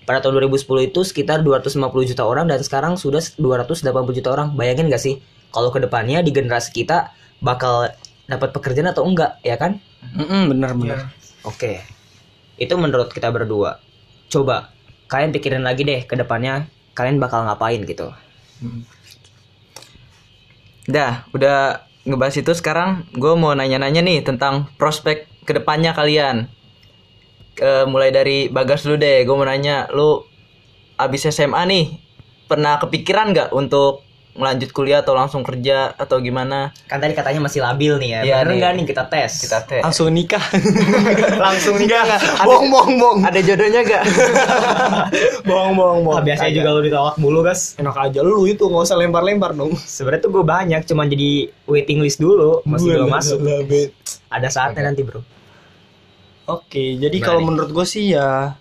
Pada 0.06 0.22
tahun 0.22 0.46
2010 0.46 0.94
itu 0.94 1.02
sekitar 1.02 1.42
250 1.42 1.90
juta 2.06 2.30
orang 2.30 2.46
dan 2.46 2.62
sekarang 2.62 2.94
sudah 2.94 3.26
280 3.42 4.14
juta 4.14 4.30
orang. 4.30 4.54
Bayangin 4.54 4.94
gak 4.94 5.02
sih 5.02 5.18
kalau 5.50 5.74
ke 5.74 5.82
depannya 5.82 6.22
di 6.22 6.30
generasi 6.30 6.70
kita 6.70 7.18
bakal 7.42 7.90
dapat 8.30 8.54
pekerjaan 8.54 8.94
atau 8.94 9.10
enggak, 9.10 9.42
ya 9.42 9.58
kan? 9.58 9.82
Mm-mm, 10.14 10.54
bener 10.54 10.78
bener. 10.78 11.00
Oke. 11.42 11.82
Itu 12.62 12.78
menurut 12.78 13.10
kita 13.10 13.34
berdua. 13.34 13.82
Coba 14.30 14.78
kalian 15.10 15.34
pikirin 15.34 15.66
lagi 15.66 15.82
deh 15.84 16.06
ke 16.06 16.14
depannya 16.14 16.70
kalian 16.94 17.18
bakal 17.18 17.44
ngapain 17.44 17.82
gitu. 17.84 18.14
Dah, 20.90 21.26
udah 21.34 21.86
ngebahas 22.06 22.36
itu 22.40 22.52
sekarang 22.56 23.06
gue 23.14 23.34
mau 23.38 23.54
nanya-nanya 23.54 24.02
nih 24.06 24.26
tentang 24.26 24.70
prospek 24.78 25.28
ke 25.46 25.52
depannya 25.58 25.92
kalian. 25.98 26.50
Eh, 27.60 27.86
mulai 27.90 28.14
dari 28.14 28.48
Bagas 28.48 28.88
dulu 28.88 28.96
deh, 28.96 29.28
gue 29.28 29.36
mau 29.36 29.44
nanya, 29.44 29.92
lu 29.92 30.24
abis 30.96 31.28
SMA 31.30 31.62
nih, 31.68 31.86
pernah 32.48 32.80
kepikiran 32.80 33.36
nggak 33.36 33.50
untuk 33.52 34.09
melanjut 34.38 34.70
kuliah 34.72 35.02
atau 35.02 35.18
langsung 35.18 35.42
kerja 35.42 35.94
atau 35.98 36.22
gimana? 36.22 36.72
Kan 36.86 37.02
tadi 37.02 37.18
katanya 37.18 37.44
masih 37.44 37.66
labil 37.66 37.98
nih 37.98 38.10
ya. 38.10 38.20
Iya 38.22 38.36
Bener 38.44 38.48
nih. 38.48 38.58
nggak 38.62 38.72
nih 38.78 38.86
kita 38.88 39.04
tes? 39.10 39.32
Kita 39.42 39.60
tes. 39.66 39.82
Langsung 39.82 40.08
nikah. 40.14 40.44
langsung 41.46 41.76
nikah. 41.82 42.20
bohong 42.46 42.70
bohong 42.70 42.96
bohong. 43.02 43.20
Ada 43.26 43.40
jodohnya 43.42 43.82
gak? 43.84 44.04
bohong 45.50 45.74
bohong 45.76 46.02
bohong. 46.06 46.20
Ah, 46.20 46.24
biasanya 46.24 46.52
juga 46.54 46.70
lu 46.78 46.82
ditolak 46.86 47.16
mulu 47.18 47.40
guys. 47.42 47.76
enak 47.80 47.96
aja 47.96 48.20
lu 48.22 48.46
itu 48.46 48.64
nggak 48.66 48.84
usah 48.86 48.98
lempar-lempar 49.00 49.52
dong. 49.58 49.74
Sebenarnya 49.76 50.22
tuh 50.24 50.32
gue 50.36 50.44
banyak, 50.46 50.82
cuman 50.86 51.06
jadi 51.10 51.50
waiting 51.66 52.00
list 52.00 52.22
dulu, 52.22 52.62
masih 52.64 52.96
belum 52.96 53.10
masuk. 53.10 53.40
Ada 54.30 54.48
saatnya 54.48 54.90
nanti 54.90 55.02
bro. 55.04 55.22
Oke, 56.50 56.98
jadi 56.98 57.18
kalau 57.22 57.46
menurut 57.46 57.70
gue 57.70 57.86
sih 57.86 58.18
ya 58.18 58.58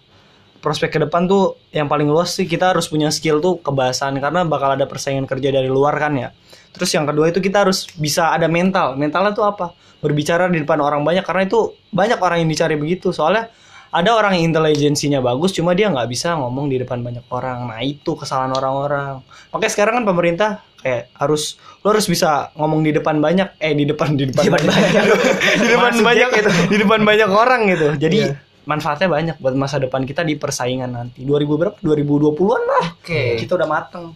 prospek 0.58 0.88
ke 0.94 0.98
depan 1.06 1.26
tuh 1.30 1.56
yang 1.70 1.86
paling 1.86 2.06
luas 2.10 2.34
sih 2.34 2.44
kita 2.44 2.74
harus 2.74 2.90
punya 2.90 3.08
skill 3.14 3.38
tuh 3.38 3.62
kebahasan 3.62 4.18
karena 4.18 4.42
bakal 4.42 4.74
ada 4.74 4.84
persaingan 4.84 5.24
kerja 5.24 5.54
dari 5.54 5.70
luar 5.70 5.94
kan 5.98 6.14
ya. 6.18 6.28
Terus 6.74 6.90
yang 6.94 7.08
kedua 7.08 7.30
itu 7.32 7.40
kita 7.40 7.64
harus 7.66 7.88
bisa 7.96 8.30
ada 8.34 8.46
mental. 8.46 8.94
Mentalnya 8.98 9.32
tuh 9.32 9.46
apa? 9.46 9.72
Berbicara 9.98 10.46
di 10.46 10.62
depan 10.62 10.78
orang 10.78 11.02
banyak 11.02 11.26
karena 11.26 11.46
itu 11.48 11.74
banyak 11.90 12.18
orang 12.22 12.44
yang 12.44 12.50
dicari 12.50 12.78
begitu. 12.78 13.10
Soalnya 13.10 13.50
ada 13.88 14.10
orang 14.12 14.36
yang 14.36 14.52
intelijensinya 14.52 15.24
bagus 15.24 15.56
cuma 15.56 15.72
dia 15.72 15.88
nggak 15.88 16.06
bisa 16.12 16.36
ngomong 16.36 16.68
di 16.68 16.76
depan 16.76 17.00
banyak 17.00 17.24
orang. 17.32 17.72
Nah, 17.72 17.80
itu 17.80 18.14
kesalahan 18.14 18.52
orang-orang. 18.52 19.24
Makanya 19.50 19.72
sekarang 19.72 19.94
kan 20.02 20.04
pemerintah 20.04 20.50
kayak 20.78 21.10
harus 21.18 21.58
lo 21.82 21.90
harus 21.90 22.06
bisa 22.06 22.54
ngomong 22.54 22.86
di 22.86 22.94
depan 22.94 23.18
banyak 23.18 23.58
eh 23.58 23.74
di 23.74 23.82
depan 23.82 24.14
di 24.14 24.30
depan, 24.30 24.46
banyak, 24.54 25.04
di 25.62 25.66
depan 25.74 25.90
Masuk 25.90 26.04
banyak 26.06 26.28
gitu. 26.38 26.50
di 26.70 26.76
depan 26.78 27.00
banyak 27.02 27.28
orang 27.32 27.60
gitu. 27.66 27.88
Jadi 27.98 28.18
Iya. 28.30 28.47
Manfaatnya 28.68 29.08
banyak 29.08 29.36
buat 29.40 29.56
masa 29.56 29.80
depan 29.80 30.04
kita 30.04 30.20
di 30.28 30.36
persaingan 30.36 30.92
nanti. 30.92 31.24
2000 31.24 31.48
berapa? 31.56 31.76
2020-an 31.80 32.62
lah. 32.68 32.86
Oke. 33.00 33.40
Kita 33.40 33.56
udah 33.56 33.64
mateng. 33.64 34.12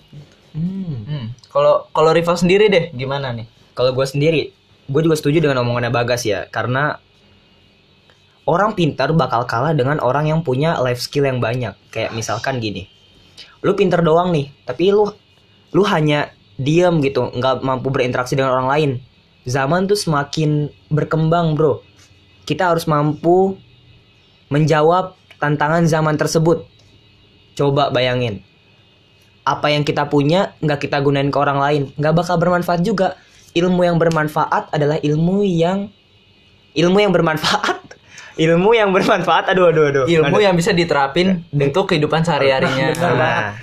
Hmm. 0.53 1.09
Hmm. 1.09 1.27
Kalau 1.49 1.89
kalau 1.89 2.13
rival 2.13 2.37
sendiri 2.37 2.69
deh, 2.69 2.93
gimana 2.93 3.33
nih? 3.33 3.49
Kalau 3.73 3.97
gue 3.97 4.05
sendiri, 4.05 4.53
gue 4.85 5.01
juga 5.01 5.17
setuju 5.17 5.41
dengan 5.41 5.65
omongannya 5.65 5.89
Bagas 5.89 6.29
ya, 6.29 6.45
karena 6.53 7.01
orang 8.45 8.77
pintar 8.77 9.09
bakal 9.17 9.49
kalah 9.49 9.73
dengan 9.73 9.97
orang 10.05 10.29
yang 10.29 10.45
punya 10.45 10.77
life 10.85 11.01
skill 11.01 11.25
yang 11.25 11.41
banyak. 11.41 11.73
Kayak 11.89 12.13
misalkan 12.13 12.61
gini, 12.61 12.85
lu 13.65 13.73
pintar 13.73 14.05
doang 14.05 14.29
nih, 14.37 14.53
tapi 14.69 14.93
lu 14.93 15.09
lu 15.73 15.83
hanya 15.89 16.29
diam 16.61 17.01
gitu, 17.01 17.33
nggak 17.33 17.65
mampu 17.65 17.89
berinteraksi 17.89 18.37
dengan 18.37 18.61
orang 18.61 18.69
lain. 18.69 18.91
Zaman 19.49 19.89
tuh 19.89 19.97
semakin 19.97 20.69
berkembang 20.93 21.57
bro. 21.57 21.81
Kita 22.45 22.77
harus 22.77 22.85
mampu 22.85 23.57
menjawab 24.53 25.17
tantangan 25.41 25.89
zaman 25.89 26.21
tersebut. 26.21 26.69
Coba 27.57 27.89
bayangin, 27.89 28.45
apa 29.43 29.75
yang 29.75 29.83
kita 29.83 30.07
punya 30.07 30.55
nggak 30.63 30.87
kita 30.87 31.03
gunain 31.03 31.29
ke 31.29 31.39
orang 31.39 31.59
lain 31.59 31.83
nggak 31.99 32.15
bakal 32.15 32.37
bermanfaat 32.39 32.85
juga. 32.85 33.19
Ilmu 33.53 33.85
yang 33.85 34.01
bermanfaat 34.01 34.73
adalah 34.73 34.97
ilmu 35.05 35.45
yang 35.45 35.93
ilmu 36.73 36.99
yang 37.01 37.13
bermanfaat. 37.13 37.81
Ilmu 38.33 38.73
yang 38.73 38.97
bermanfaat 38.97 39.53
aduh 39.53 39.69
aduh 39.69 39.93
aduh. 39.93 40.05
Ilmu 40.09 40.41
Aduh. 40.41 40.41
yang 40.41 40.57
bisa 40.57 40.73
diterapin 40.73 41.45
untuk 41.53 41.93
kehidupan 41.93 42.25
sehari-harinya. 42.25 42.97
Nah, 42.97 43.61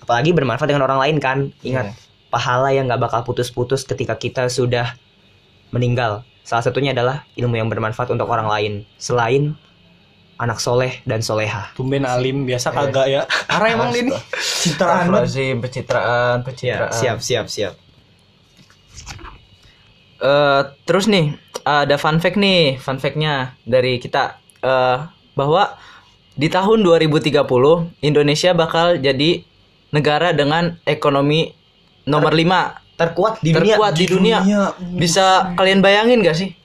apalagi 0.00 0.32
bermanfaat 0.32 0.72
dengan 0.72 0.88
orang 0.88 1.04
lain 1.04 1.16
kan. 1.20 1.38
Ingat 1.60 1.92
pahala 2.32 2.72
yang 2.72 2.88
nggak 2.88 3.04
bakal 3.04 3.20
putus-putus 3.28 3.84
ketika 3.84 4.16
kita 4.16 4.48
sudah 4.48 4.96
meninggal. 5.68 6.24
Salah 6.48 6.64
satunya 6.64 6.96
adalah 6.96 7.28
ilmu 7.36 7.60
yang 7.60 7.68
bermanfaat 7.68 8.08
untuk 8.08 8.24
orang 8.32 8.48
lain. 8.48 8.72
Selain 8.96 9.52
anak 10.44 10.60
soleh 10.60 11.00
dan 11.08 11.24
soleha 11.24 11.72
Tumben 11.72 12.04
alim 12.04 12.44
biasa 12.44 12.70
kagak 12.70 13.06
ya. 13.08 13.22
Karena 13.50 13.68
emang 13.72 13.90
ini 13.96 14.12
citraan 14.36 15.08
banget. 15.08 15.32
Astagfirullahaladzim, 15.32 15.56
pencitraan, 15.64 16.36
ya 16.38 16.44
pencitraan. 16.44 16.92
siap 16.92 17.18
siap 17.24 17.46
siap 17.48 17.74
Eh, 20.24 20.62
terus 20.88 21.04
nih 21.04 21.36
ada 21.68 22.00
fun 22.00 22.16
fact 22.16 22.40
nih, 22.40 22.80
fun 22.80 22.96
fact-nya 22.96 23.60
dari 23.68 24.00
kita 24.00 24.40
eh 24.64 24.98
bahwa 25.36 25.76
di 26.32 26.48
tahun 26.48 26.80
2030 26.80 27.44
Indonesia 28.00 28.50
bakal 28.56 28.96
jadi 28.96 29.44
negara 29.92 30.32
dengan 30.32 30.80
ekonomi 30.88 31.52
nomor 32.08 32.32
5 32.32 32.96
terkuat 32.96 33.42
di 33.44 33.50
dunia 33.52 33.74
terkuat 33.76 33.92
di 33.98 34.06
dunia. 34.08 34.38
dunia. 34.40 34.62
Bisa 34.96 35.52
kalian 35.58 35.84
bayangin 35.84 36.24
gak 36.24 36.38
sih? 36.38 36.56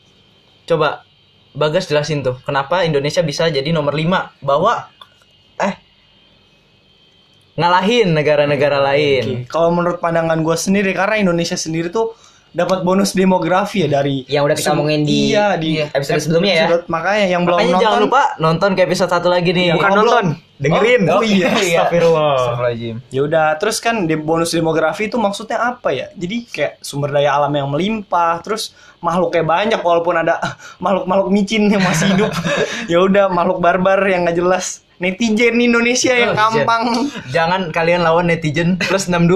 Coba 0.64 1.04
Bagas 1.54 1.90
jelasin 1.90 2.22
tuh 2.22 2.38
kenapa 2.46 2.86
Indonesia 2.86 3.26
bisa 3.26 3.50
jadi 3.50 3.70
nomor 3.74 3.94
5 3.98 4.46
bahwa 4.46 4.88
eh 5.60 5.76
ngalahin 7.60 8.16
negara-negara 8.16 8.80
lain. 8.80 9.44
Oke, 9.44 9.52
Kalau 9.52 9.76
menurut 9.76 10.00
pandangan 10.00 10.40
gue 10.40 10.56
sendiri 10.56 10.96
karena 10.96 11.20
Indonesia 11.20 11.60
sendiri 11.60 11.92
tuh 11.92 12.16
dapat 12.50 12.82
bonus 12.82 13.14
demografi 13.14 13.86
ya 13.86 14.02
dari 14.02 14.26
Yang 14.26 14.44
udah 14.50 14.56
kita 14.58 14.70
omongin 14.74 15.02
di 15.06 15.34
iya, 15.34 15.54
di 15.54 15.78
episode 15.86 16.18
sebelumnya 16.18 16.54
ya. 16.54 16.66
episode- 16.66 16.86
Makanya 16.90 17.26
yang 17.30 17.42
belum 17.46 17.58
Makanya 17.62 17.72
nonton 17.74 17.84
jangan 17.86 18.00
lupa 18.02 18.22
nonton 18.42 18.70
ke 18.74 18.82
episode 18.90 19.12
satu 19.14 19.28
lagi 19.30 19.50
nih. 19.54 19.78
Bukan 19.78 19.86
Kalau 19.86 19.98
nonton, 20.02 20.26
dengerin. 20.58 21.02
Oh, 21.14 21.22
iya. 21.30 21.48
Astagfirullah. 21.54 22.34
Astagfirullahaladzim. 22.36 22.96
Ya 23.14 23.22
udah, 23.24 23.48
terus 23.62 23.78
kan 23.78 23.96
di 24.10 24.16
bonus 24.18 24.50
demografi 24.52 25.08
itu 25.08 25.18
maksudnya 25.22 25.58
apa 25.62 25.90
ya? 25.94 26.10
Jadi 26.18 26.38
kayak 26.50 26.82
sumber 26.82 27.14
daya 27.14 27.38
alam 27.38 27.54
yang 27.54 27.70
melimpah, 27.70 28.42
terus 28.42 28.74
makhluknya 29.00 29.46
banyak 29.46 29.80
walaupun 29.80 30.16
ada 30.18 30.42
makhluk-makhluk 30.84 31.30
micin 31.30 31.70
yang 31.70 31.86
masih 31.86 32.12
hidup. 32.18 32.32
ya 32.92 32.98
udah, 33.00 33.30
makhluk 33.30 33.62
barbar 33.62 34.02
yang 34.10 34.26
nggak 34.26 34.38
jelas. 34.38 34.82
Netizen 35.00 35.56
Indonesia 35.64 36.12
yang 36.12 36.36
gampang 36.36 37.08
Jangan 37.32 37.72
kalian 37.72 38.04
lawan 38.04 38.28
netizen 38.28 38.76
plus 38.76 39.08
62. 39.08 39.32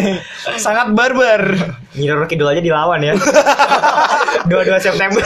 sangat 0.64 0.96
barbar. 0.96 1.52
Nyiror 1.92 2.24
Kidul 2.24 2.48
aja 2.48 2.64
dilawan 2.64 3.04
ya. 3.04 3.12
22 4.48 4.80
September. 4.80 5.20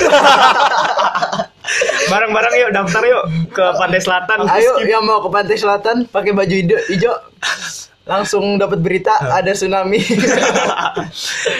Bareng-bareng 2.10 2.54
yuk 2.66 2.70
daftar 2.74 3.02
yuk 3.06 3.24
ke 3.54 3.64
Pantai 3.78 4.02
Selatan. 4.02 4.42
Ayo 4.50 4.82
yang 4.82 5.06
mau 5.06 5.22
ke 5.22 5.30
pantai 5.30 5.54
selatan 5.54 6.02
pakai 6.10 6.34
baju 6.34 6.50
hijau, 6.50 6.78
hijau 6.90 7.14
langsung 8.10 8.58
dapat 8.58 8.82
berita 8.82 9.14
ada 9.22 9.54
tsunami. 9.54 10.02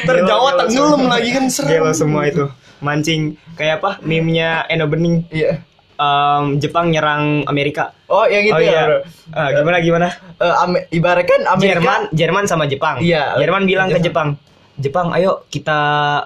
Terjawa 0.02 0.66
tenggelam 0.66 1.06
lagi 1.06 1.30
kan 1.30 1.46
serem. 1.46 1.78
Gila 1.78 1.94
semua 1.94 2.26
itu. 2.26 2.50
Mancing 2.82 3.38
kayak 3.54 3.78
apa? 3.78 4.02
Meme-nya 4.02 4.66
Eno 4.66 4.90
Bening. 4.90 5.30
Iya. 5.30 5.62
Em, 6.00 6.56
Jepang 6.56 6.88
nyerang 6.88 7.44
Amerika. 7.44 7.92
Oh, 8.08 8.24
yang 8.24 8.40
itu 8.42 8.56
oh 8.56 8.58
ya. 8.58 8.72
iya. 8.72 8.82
bro. 8.82 8.98
Ah, 9.30 9.48
gimana 9.52 9.76
gimana? 9.78 10.08
Eh, 10.34 10.54
Ame- 10.56 10.88
ibaratkan 10.90 11.44
Amerika 11.44 11.76
Jerman, 11.76 12.00
Jerman 12.10 12.44
sama 12.48 12.64
Jepang. 12.64 12.96
Iya. 12.98 13.36
Jerman 13.36 13.68
bilang 13.68 13.92
ke 13.92 14.00
Jepang, 14.00 14.40
Jepang, 14.74 15.12
ayo 15.12 15.44
kita 15.46 15.76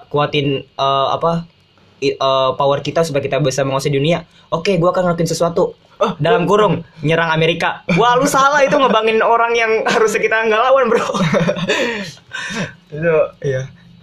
kuatin 0.07 0.63
eh, 0.63 1.07
apa 1.11 1.43
eh, 1.99 2.15
power 2.55 2.79
kita 2.79 3.03
supaya 3.03 3.19
kita 3.19 3.37
bisa 3.37 3.61
menguasai 3.61 3.91
dunia. 3.91 4.23
Oke, 4.47 4.79
gua 4.79 4.89
akan 4.89 5.11
ngelakuin 5.11 5.27
sesuatu. 5.27 5.75
Oh, 5.95 6.11
Dalam 6.15 6.43
kurung 6.43 6.83
nyerang 7.01 7.31
Amerika. 7.31 7.83
Wah, 7.95 8.15
lu 8.15 8.23
salah 8.25 8.59
itu 8.59 8.75
ngebangin 8.75 9.19
orang 9.19 9.51
yang 9.53 9.83
harusnya 9.85 10.19
kita 10.19 10.43
nggak 10.45 10.61
lawan, 10.61 10.87
bro. 10.87 10.99
itu 12.91 13.15
Iya. 13.41 13.61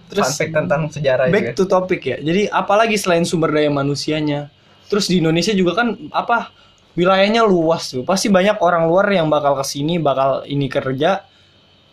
terus 0.09 0.25
fun 0.27 0.33
fact 0.35 0.53
tentang 0.53 0.81
sejarah 0.87 1.25
Back 1.29 1.43
juga. 1.43 1.53
to 1.55 1.63
topic 1.65 2.01
ya. 2.03 2.17
Jadi 2.19 2.45
apalagi 2.47 2.97
selain 2.97 3.25
sumber 3.25 3.49
daya 3.49 3.69
manusianya. 3.69 4.53
Terus 4.93 5.09
di 5.09 5.17
Indonesia 5.17 5.49
juga 5.57 5.81
kan 5.81 5.97
apa 6.13 6.53
wilayahnya 6.93 7.41
luas 7.41 7.89
tuh. 7.89 8.05
Pasti 8.05 8.29
banyak 8.29 8.61
orang 8.61 8.85
luar 8.85 9.09
yang 9.09 9.25
bakal 9.25 9.57
ke 9.57 9.65
sini, 9.65 9.97
bakal 9.97 10.45
ini 10.45 10.69
kerja, 10.69 11.25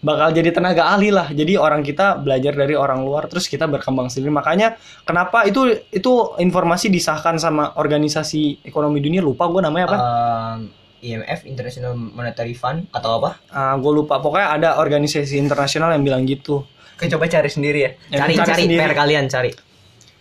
bakal 0.04 0.32
jadi 0.32 0.52
tenaga 0.52 0.92
ahli 0.92 1.08
lah. 1.08 1.32
Jadi 1.32 1.56
orang 1.56 1.80
kita 1.80 2.20
belajar 2.20 2.52
dari 2.52 2.76
orang 2.76 3.04
luar 3.04 3.24
terus 3.28 3.48
kita 3.48 3.64
berkembang 3.64 4.12
sendiri. 4.12 4.28
Makanya 4.28 4.76
kenapa 5.08 5.48
itu 5.48 5.80
itu 5.88 6.12
informasi 6.36 6.92
disahkan 6.92 7.40
sama 7.40 7.72
organisasi 7.80 8.64
ekonomi 8.68 9.00
dunia 9.00 9.24
lupa 9.24 9.48
gue 9.48 9.60
namanya 9.64 9.84
apa? 9.88 9.98
IMF 11.00 11.48
International 11.48 11.96
Monetary 11.96 12.52
Fund 12.52 12.92
atau 12.92 13.24
apa? 13.24 13.40
gue 13.80 13.92
lupa. 13.92 14.20
Pokoknya 14.20 14.48
ada 14.60 14.68
organisasi 14.76 15.40
internasional 15.40 15.96
yang 15.96 16.04
bilang 16.04 16.28
gitu. 16.28 16.68
Oke, 17.00 17.08
coba 17.08 17.24
cari 17.32 17.48
sendiri 17.48 17.78
ya. 17.80 17.90
Cari 18.12 18.36
cari 18.36 18.44
cari 18.44 18.62
sendiri. 18.68 18.80
PR 18.84 18.92
kalian 18.92 19.24
cari. 19.32 19.69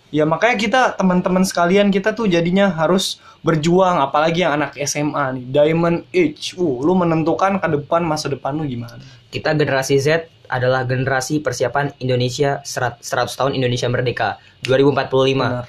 Ya 0.09 0.25
makanya 0.25 0.57
kita 0.57 0.81
teman-teman 0.97 1.45
sekalian 1.45 1.93
kita 1.93 2.17
tuh 2.17 2.25
jadinya 2.25 2.73
harus 2.73 3.21
berjuang 3.45 4.01
apalagi 4.01 4.41
yang 4.41 4.57
anak 4.57 4.75
SMA 4.83 5.37
nih 5.37 5.45
Diamond 5.53 5.97
Age. 6.09 6.57
Uh, 6.57 6.81
lu 6.81 6.97
menentukan 6.97 7.61
ke 7.61 7.67
depan 7.79 8.01
masa 8.01 8.27
depan 8.27 8.57
lu 8.57 8.65
gimana? 8.65 8.97
Kita 9.29 9.53
generasi 9.53 10.01
Z 10.01 10.25
adalah 10.49 10.81
generasi 10.83 11.45
persiapan 11.45 11.93
Indonesia 12.01 12.59
serat- 12.65 13.05
100 13.05 13.37
tahun 13.37 13.53
Indonesia 13.53 13.85
Merdeka 13.85 14.41
2045. 14.65 15.37
Benar. 15.37 15.65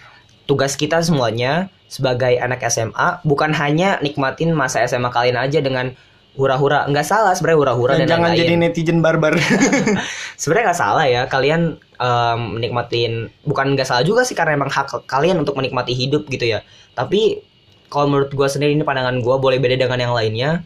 Tugas 0.48 0.74
kita 0.74 0.98
semuanya 1.04 1.68
sebagai 1.86 2.34
anak 2.40 2.64
SMA 2.66 3.22
bukan 3.22 3.54
hanya 3.54 4.00
nikmatin 4.02 4.50
masa 4.56 4.82
SMA 4.88 5.12
kalian 5.12 5.38
aja 5.38 5.60
dengan 5.62 5.94
hura-hura. 6.38 6.86
Nggak 6.86 7.06
salah 7.06 7.32
sebenarnya 7.34 7.58
hura-hura 7.58 7.92
Dan 7.98 8.06
dan, 8.06 8.10
jangan 8.18 8.30
jadi 8.38 8.54
netizen 8.58 8.98
barbar. 9.02 9.34
Sebenarnya 10.40 10.64
nggak 10.70 10.80
salah 10.80 11.06
ya 11.06 11.22
kalian 11.26 11.78
em, 11.80 12.40
menikmatin 12.58 13.32
bukan 13.42 13.74
nggak 13.74 13.88
salah 13.88 14.06
juga 14.06 14.22
sih 14.22 14.38
karena 14.38 14.54
emang 14.54 14.70
hak 14.70 15.06
kalian 15.10 15.42
untuk 15.42 15.58
menikmati 15.58 15.96
hidup 15.96 16.30
gitu 16.30 16.46
ya. 16.46 16.62
Tapi 16.94 17.42
kalau 17.90 18.06
menurut 18.06 18.30
gua 18.34 18.46
sendiri 18.46 18.74
ini 18.74 18.86
pandangan 18.86 19.18
gua 19.22 19.42
boleh 19.42 19.58
beda 19.58 19.74
dengan 19.74 19.98
yang 19.98 20.14
lainnya. 20.14 20.62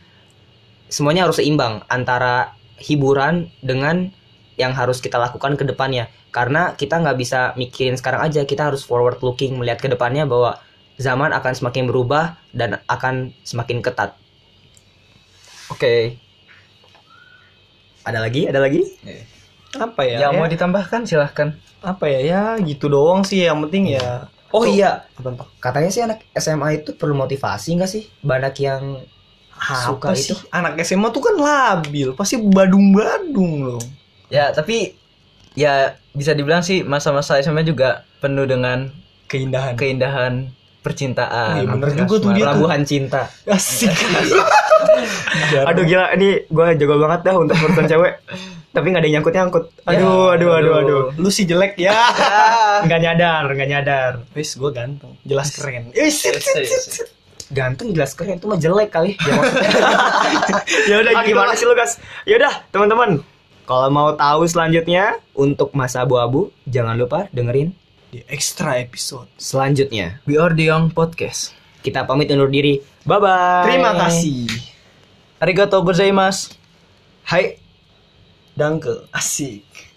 Semuanya 0.93 1.25
harus 1.25 1.41
seimbang 1.41 1.81
antara 1.89 2.55
hiburan 2.79 3.49
dengan 3.65 4.13
yang 4.61 4.77
harus 4.77 5.03
kita 5.03 5.19
lakukan 5.19 5.59
ke 5.59 5.65
depannya. 5.67 6.07
Karena 6.31 6.75
kita 6.75 6.99
nggak 6.99 7.17
bisa 7.19 7.41
mikirin 7.55 7.95
sekarang 7.99 8.23
aja, 8.27 8.43
kita 8.43 8.71
harus 8.71 8.83
forward 8.83 9.19
looking 9.23 9.59
melihat 9.59 9.83
ke 9.83 9.89
depannya 9.91 10.27
bahwa 10.27 10.59
zaman 10.99 11.35
akan 11.35 11.53
semakin 11.55 11.91
berubah 11.91 12.39
dan 12.55 12.79
akan 12.87 13.35
semakin 13.43 13.83
ketat. 13.83 14.15
Oke. 15.75 16.17
Ada 18.05 18.19
lagi? 18.21 18.47
Ada 18.47 18.61
lagi? 18.61 18.83
apa 19.75 20.07
ya? 20.07 20.23
Yang 20.23 20.33
Ya, 20.33 20.39
mau 20.39 20.47
ditambahkan 20.47 21.01
silahkan. 21.03 21.49
apa 21.83 22.07
ya? 22.07 22.21
Ya 22.23 22.43
gitu 22.63 22.87
doang 22.87 23.27
sih 23.27 23.43
yang 23.43 23.59
penting 23.61 23.93
ya. 23.93 24.31
Oh 24.49 24.63
iya, 24.63 25.03
Apa 25.13 25.35
katanya 25.59 25.91
sih 25.91 25.99
anak 25.99 26.23
SMA 26.33 26.79
itu 26.79 26.95
perlu 26.95 27.13
motivasi 27.13 27.75
nggak 27.75 27.91
sih? 27.91 28.07
Banyak 28.23 28.55
yang 28.57 29.03
Apa 29.51 29.75
suka 29.83 30.09
sih? 30.15 30.31
itu. 30.31 30.35
Anak 30.49 30.79
SMA 30.81 31.11
tuh 31.11 31.21
kan 31.21 31.35
labil, 31.35 32.15
pasti 32.15 32.39
badung-badung 32.39 33.67
loh. 33.67 33.83
Ya, 34.31 34.55
tapi 34.55 34.95
ya 35.53 35.99
bisa 36.15 36.33
dibilang 36.33 36.63
sih 36.63 36.83
masa-masa 36.83 37.35
SMA 37.37 37.63
juga 37.63 38.07
penuh 38.23 38.47
dengan 38.47 38.95
Keindahan. 39.27 39.75
keindahan 39.75 40.55
percintaan. 40.85 41.33
Oh, 41.33 41.63
iya, 41.65 41.69
bener 41.73 41.89
juga 41.97 42.15
tuh 42.21 42.31
dia 42.37 42.45
tuh. 42.45 42.49
Pelabuhan 42.53 42.81
cinta. 42.85 43.23
Asik. 43.49 43.89
Aduh 45.73 45.85
gila, 45.89 46.13
ini 46.15 46.45
gue 46.45 46.67
jago 46.77 46.95
banget 47.01 47.21
dah 47.25 47.35
untuk 47.41 47.57
urusan 47.57 47.89
cewek. 47.89 48.13
Tapi 48.75 48.87
nggak 48.91 49.01
ada 49.01 49.07
yang 49.07 49.15
nyangkut-nyangkut. 49.23 49.65
Aduh, 49.87 50.35
Ya, 50.35 50.35
aduh, 50.35 50.51
aduh, 50.51 50.51
aduh. 50.53 50.75
aduh. 50.83 51.03
Lu 51.15 51.31
sih 51.31 51.47
jelek 51.47 51.79
ya. 51.79 51.95
Nggak 52.87 53.01
nyadar, 53.07 53.47
nggak 53.47 53.69
nyadar. 53.71 54.13
Wis 54.35 54.59
gue 54.59 54.71
ganteng, 54.75 55.15
jelas 55.23 55.55
keren. 55.55 55.95
Wis, 55.95 56.27
sit, 56.27 56.43
sit. 56.43 57.07
Ganteng 57.55 57.95
jelas 57.95 58.19
keren, 58.19 58.43
itu 58.43 58.51
mah 58.51 58.59
jelek 58.59 58.91
kali. 58.91 59.15
Ya, 59.25 59.33
maksudnya. 59.39 59.71
Ya 60.91 60.97
udah 61.07 61.13
gimana 61.23 61.55
lah. 61.55 61.57
sih 61.57 61.65
lu 61.71 61.75
guys? 61.79 62.03
Yaudah 62.27 62.67
teman-teman. 62.75 63.23
Kalau 63.65 63.89
mau 63.95 64.11
tahu 64.19 64.43
selanjutnya 64.45 65.23
untuk 65.39 65.71
masa 65.73 66.03
abu-abu, 66.03 66.51
jangan 66.67 66.99
lupa 66.99 67.31
dengerin 67.31 67.73
di 68.15 68.23
extra 68.31 68.79
episode. 68.79 69.27
selanjutnya. 69.35 70.23
We 70.23 70.39
are 70.39 70.55
the 70.55 70.71
young 70.71 70.95
podcast. 70.95 71.51
Kita 71.83 72.07
pamit 72.07 72.31
undur 72.31 72.47
diri. 72.47 72.79
Bye 73.03 73.19
bye. 73.19 73.67
Terima 73.67 73.91
kasih. 73.99 74.47
Arigatou 75.43 75.83
gozaimasu. 75.83 76.55
Hai. 77.27 77.59
Danke. 78.55 79.11
Asik. 79.11 79.67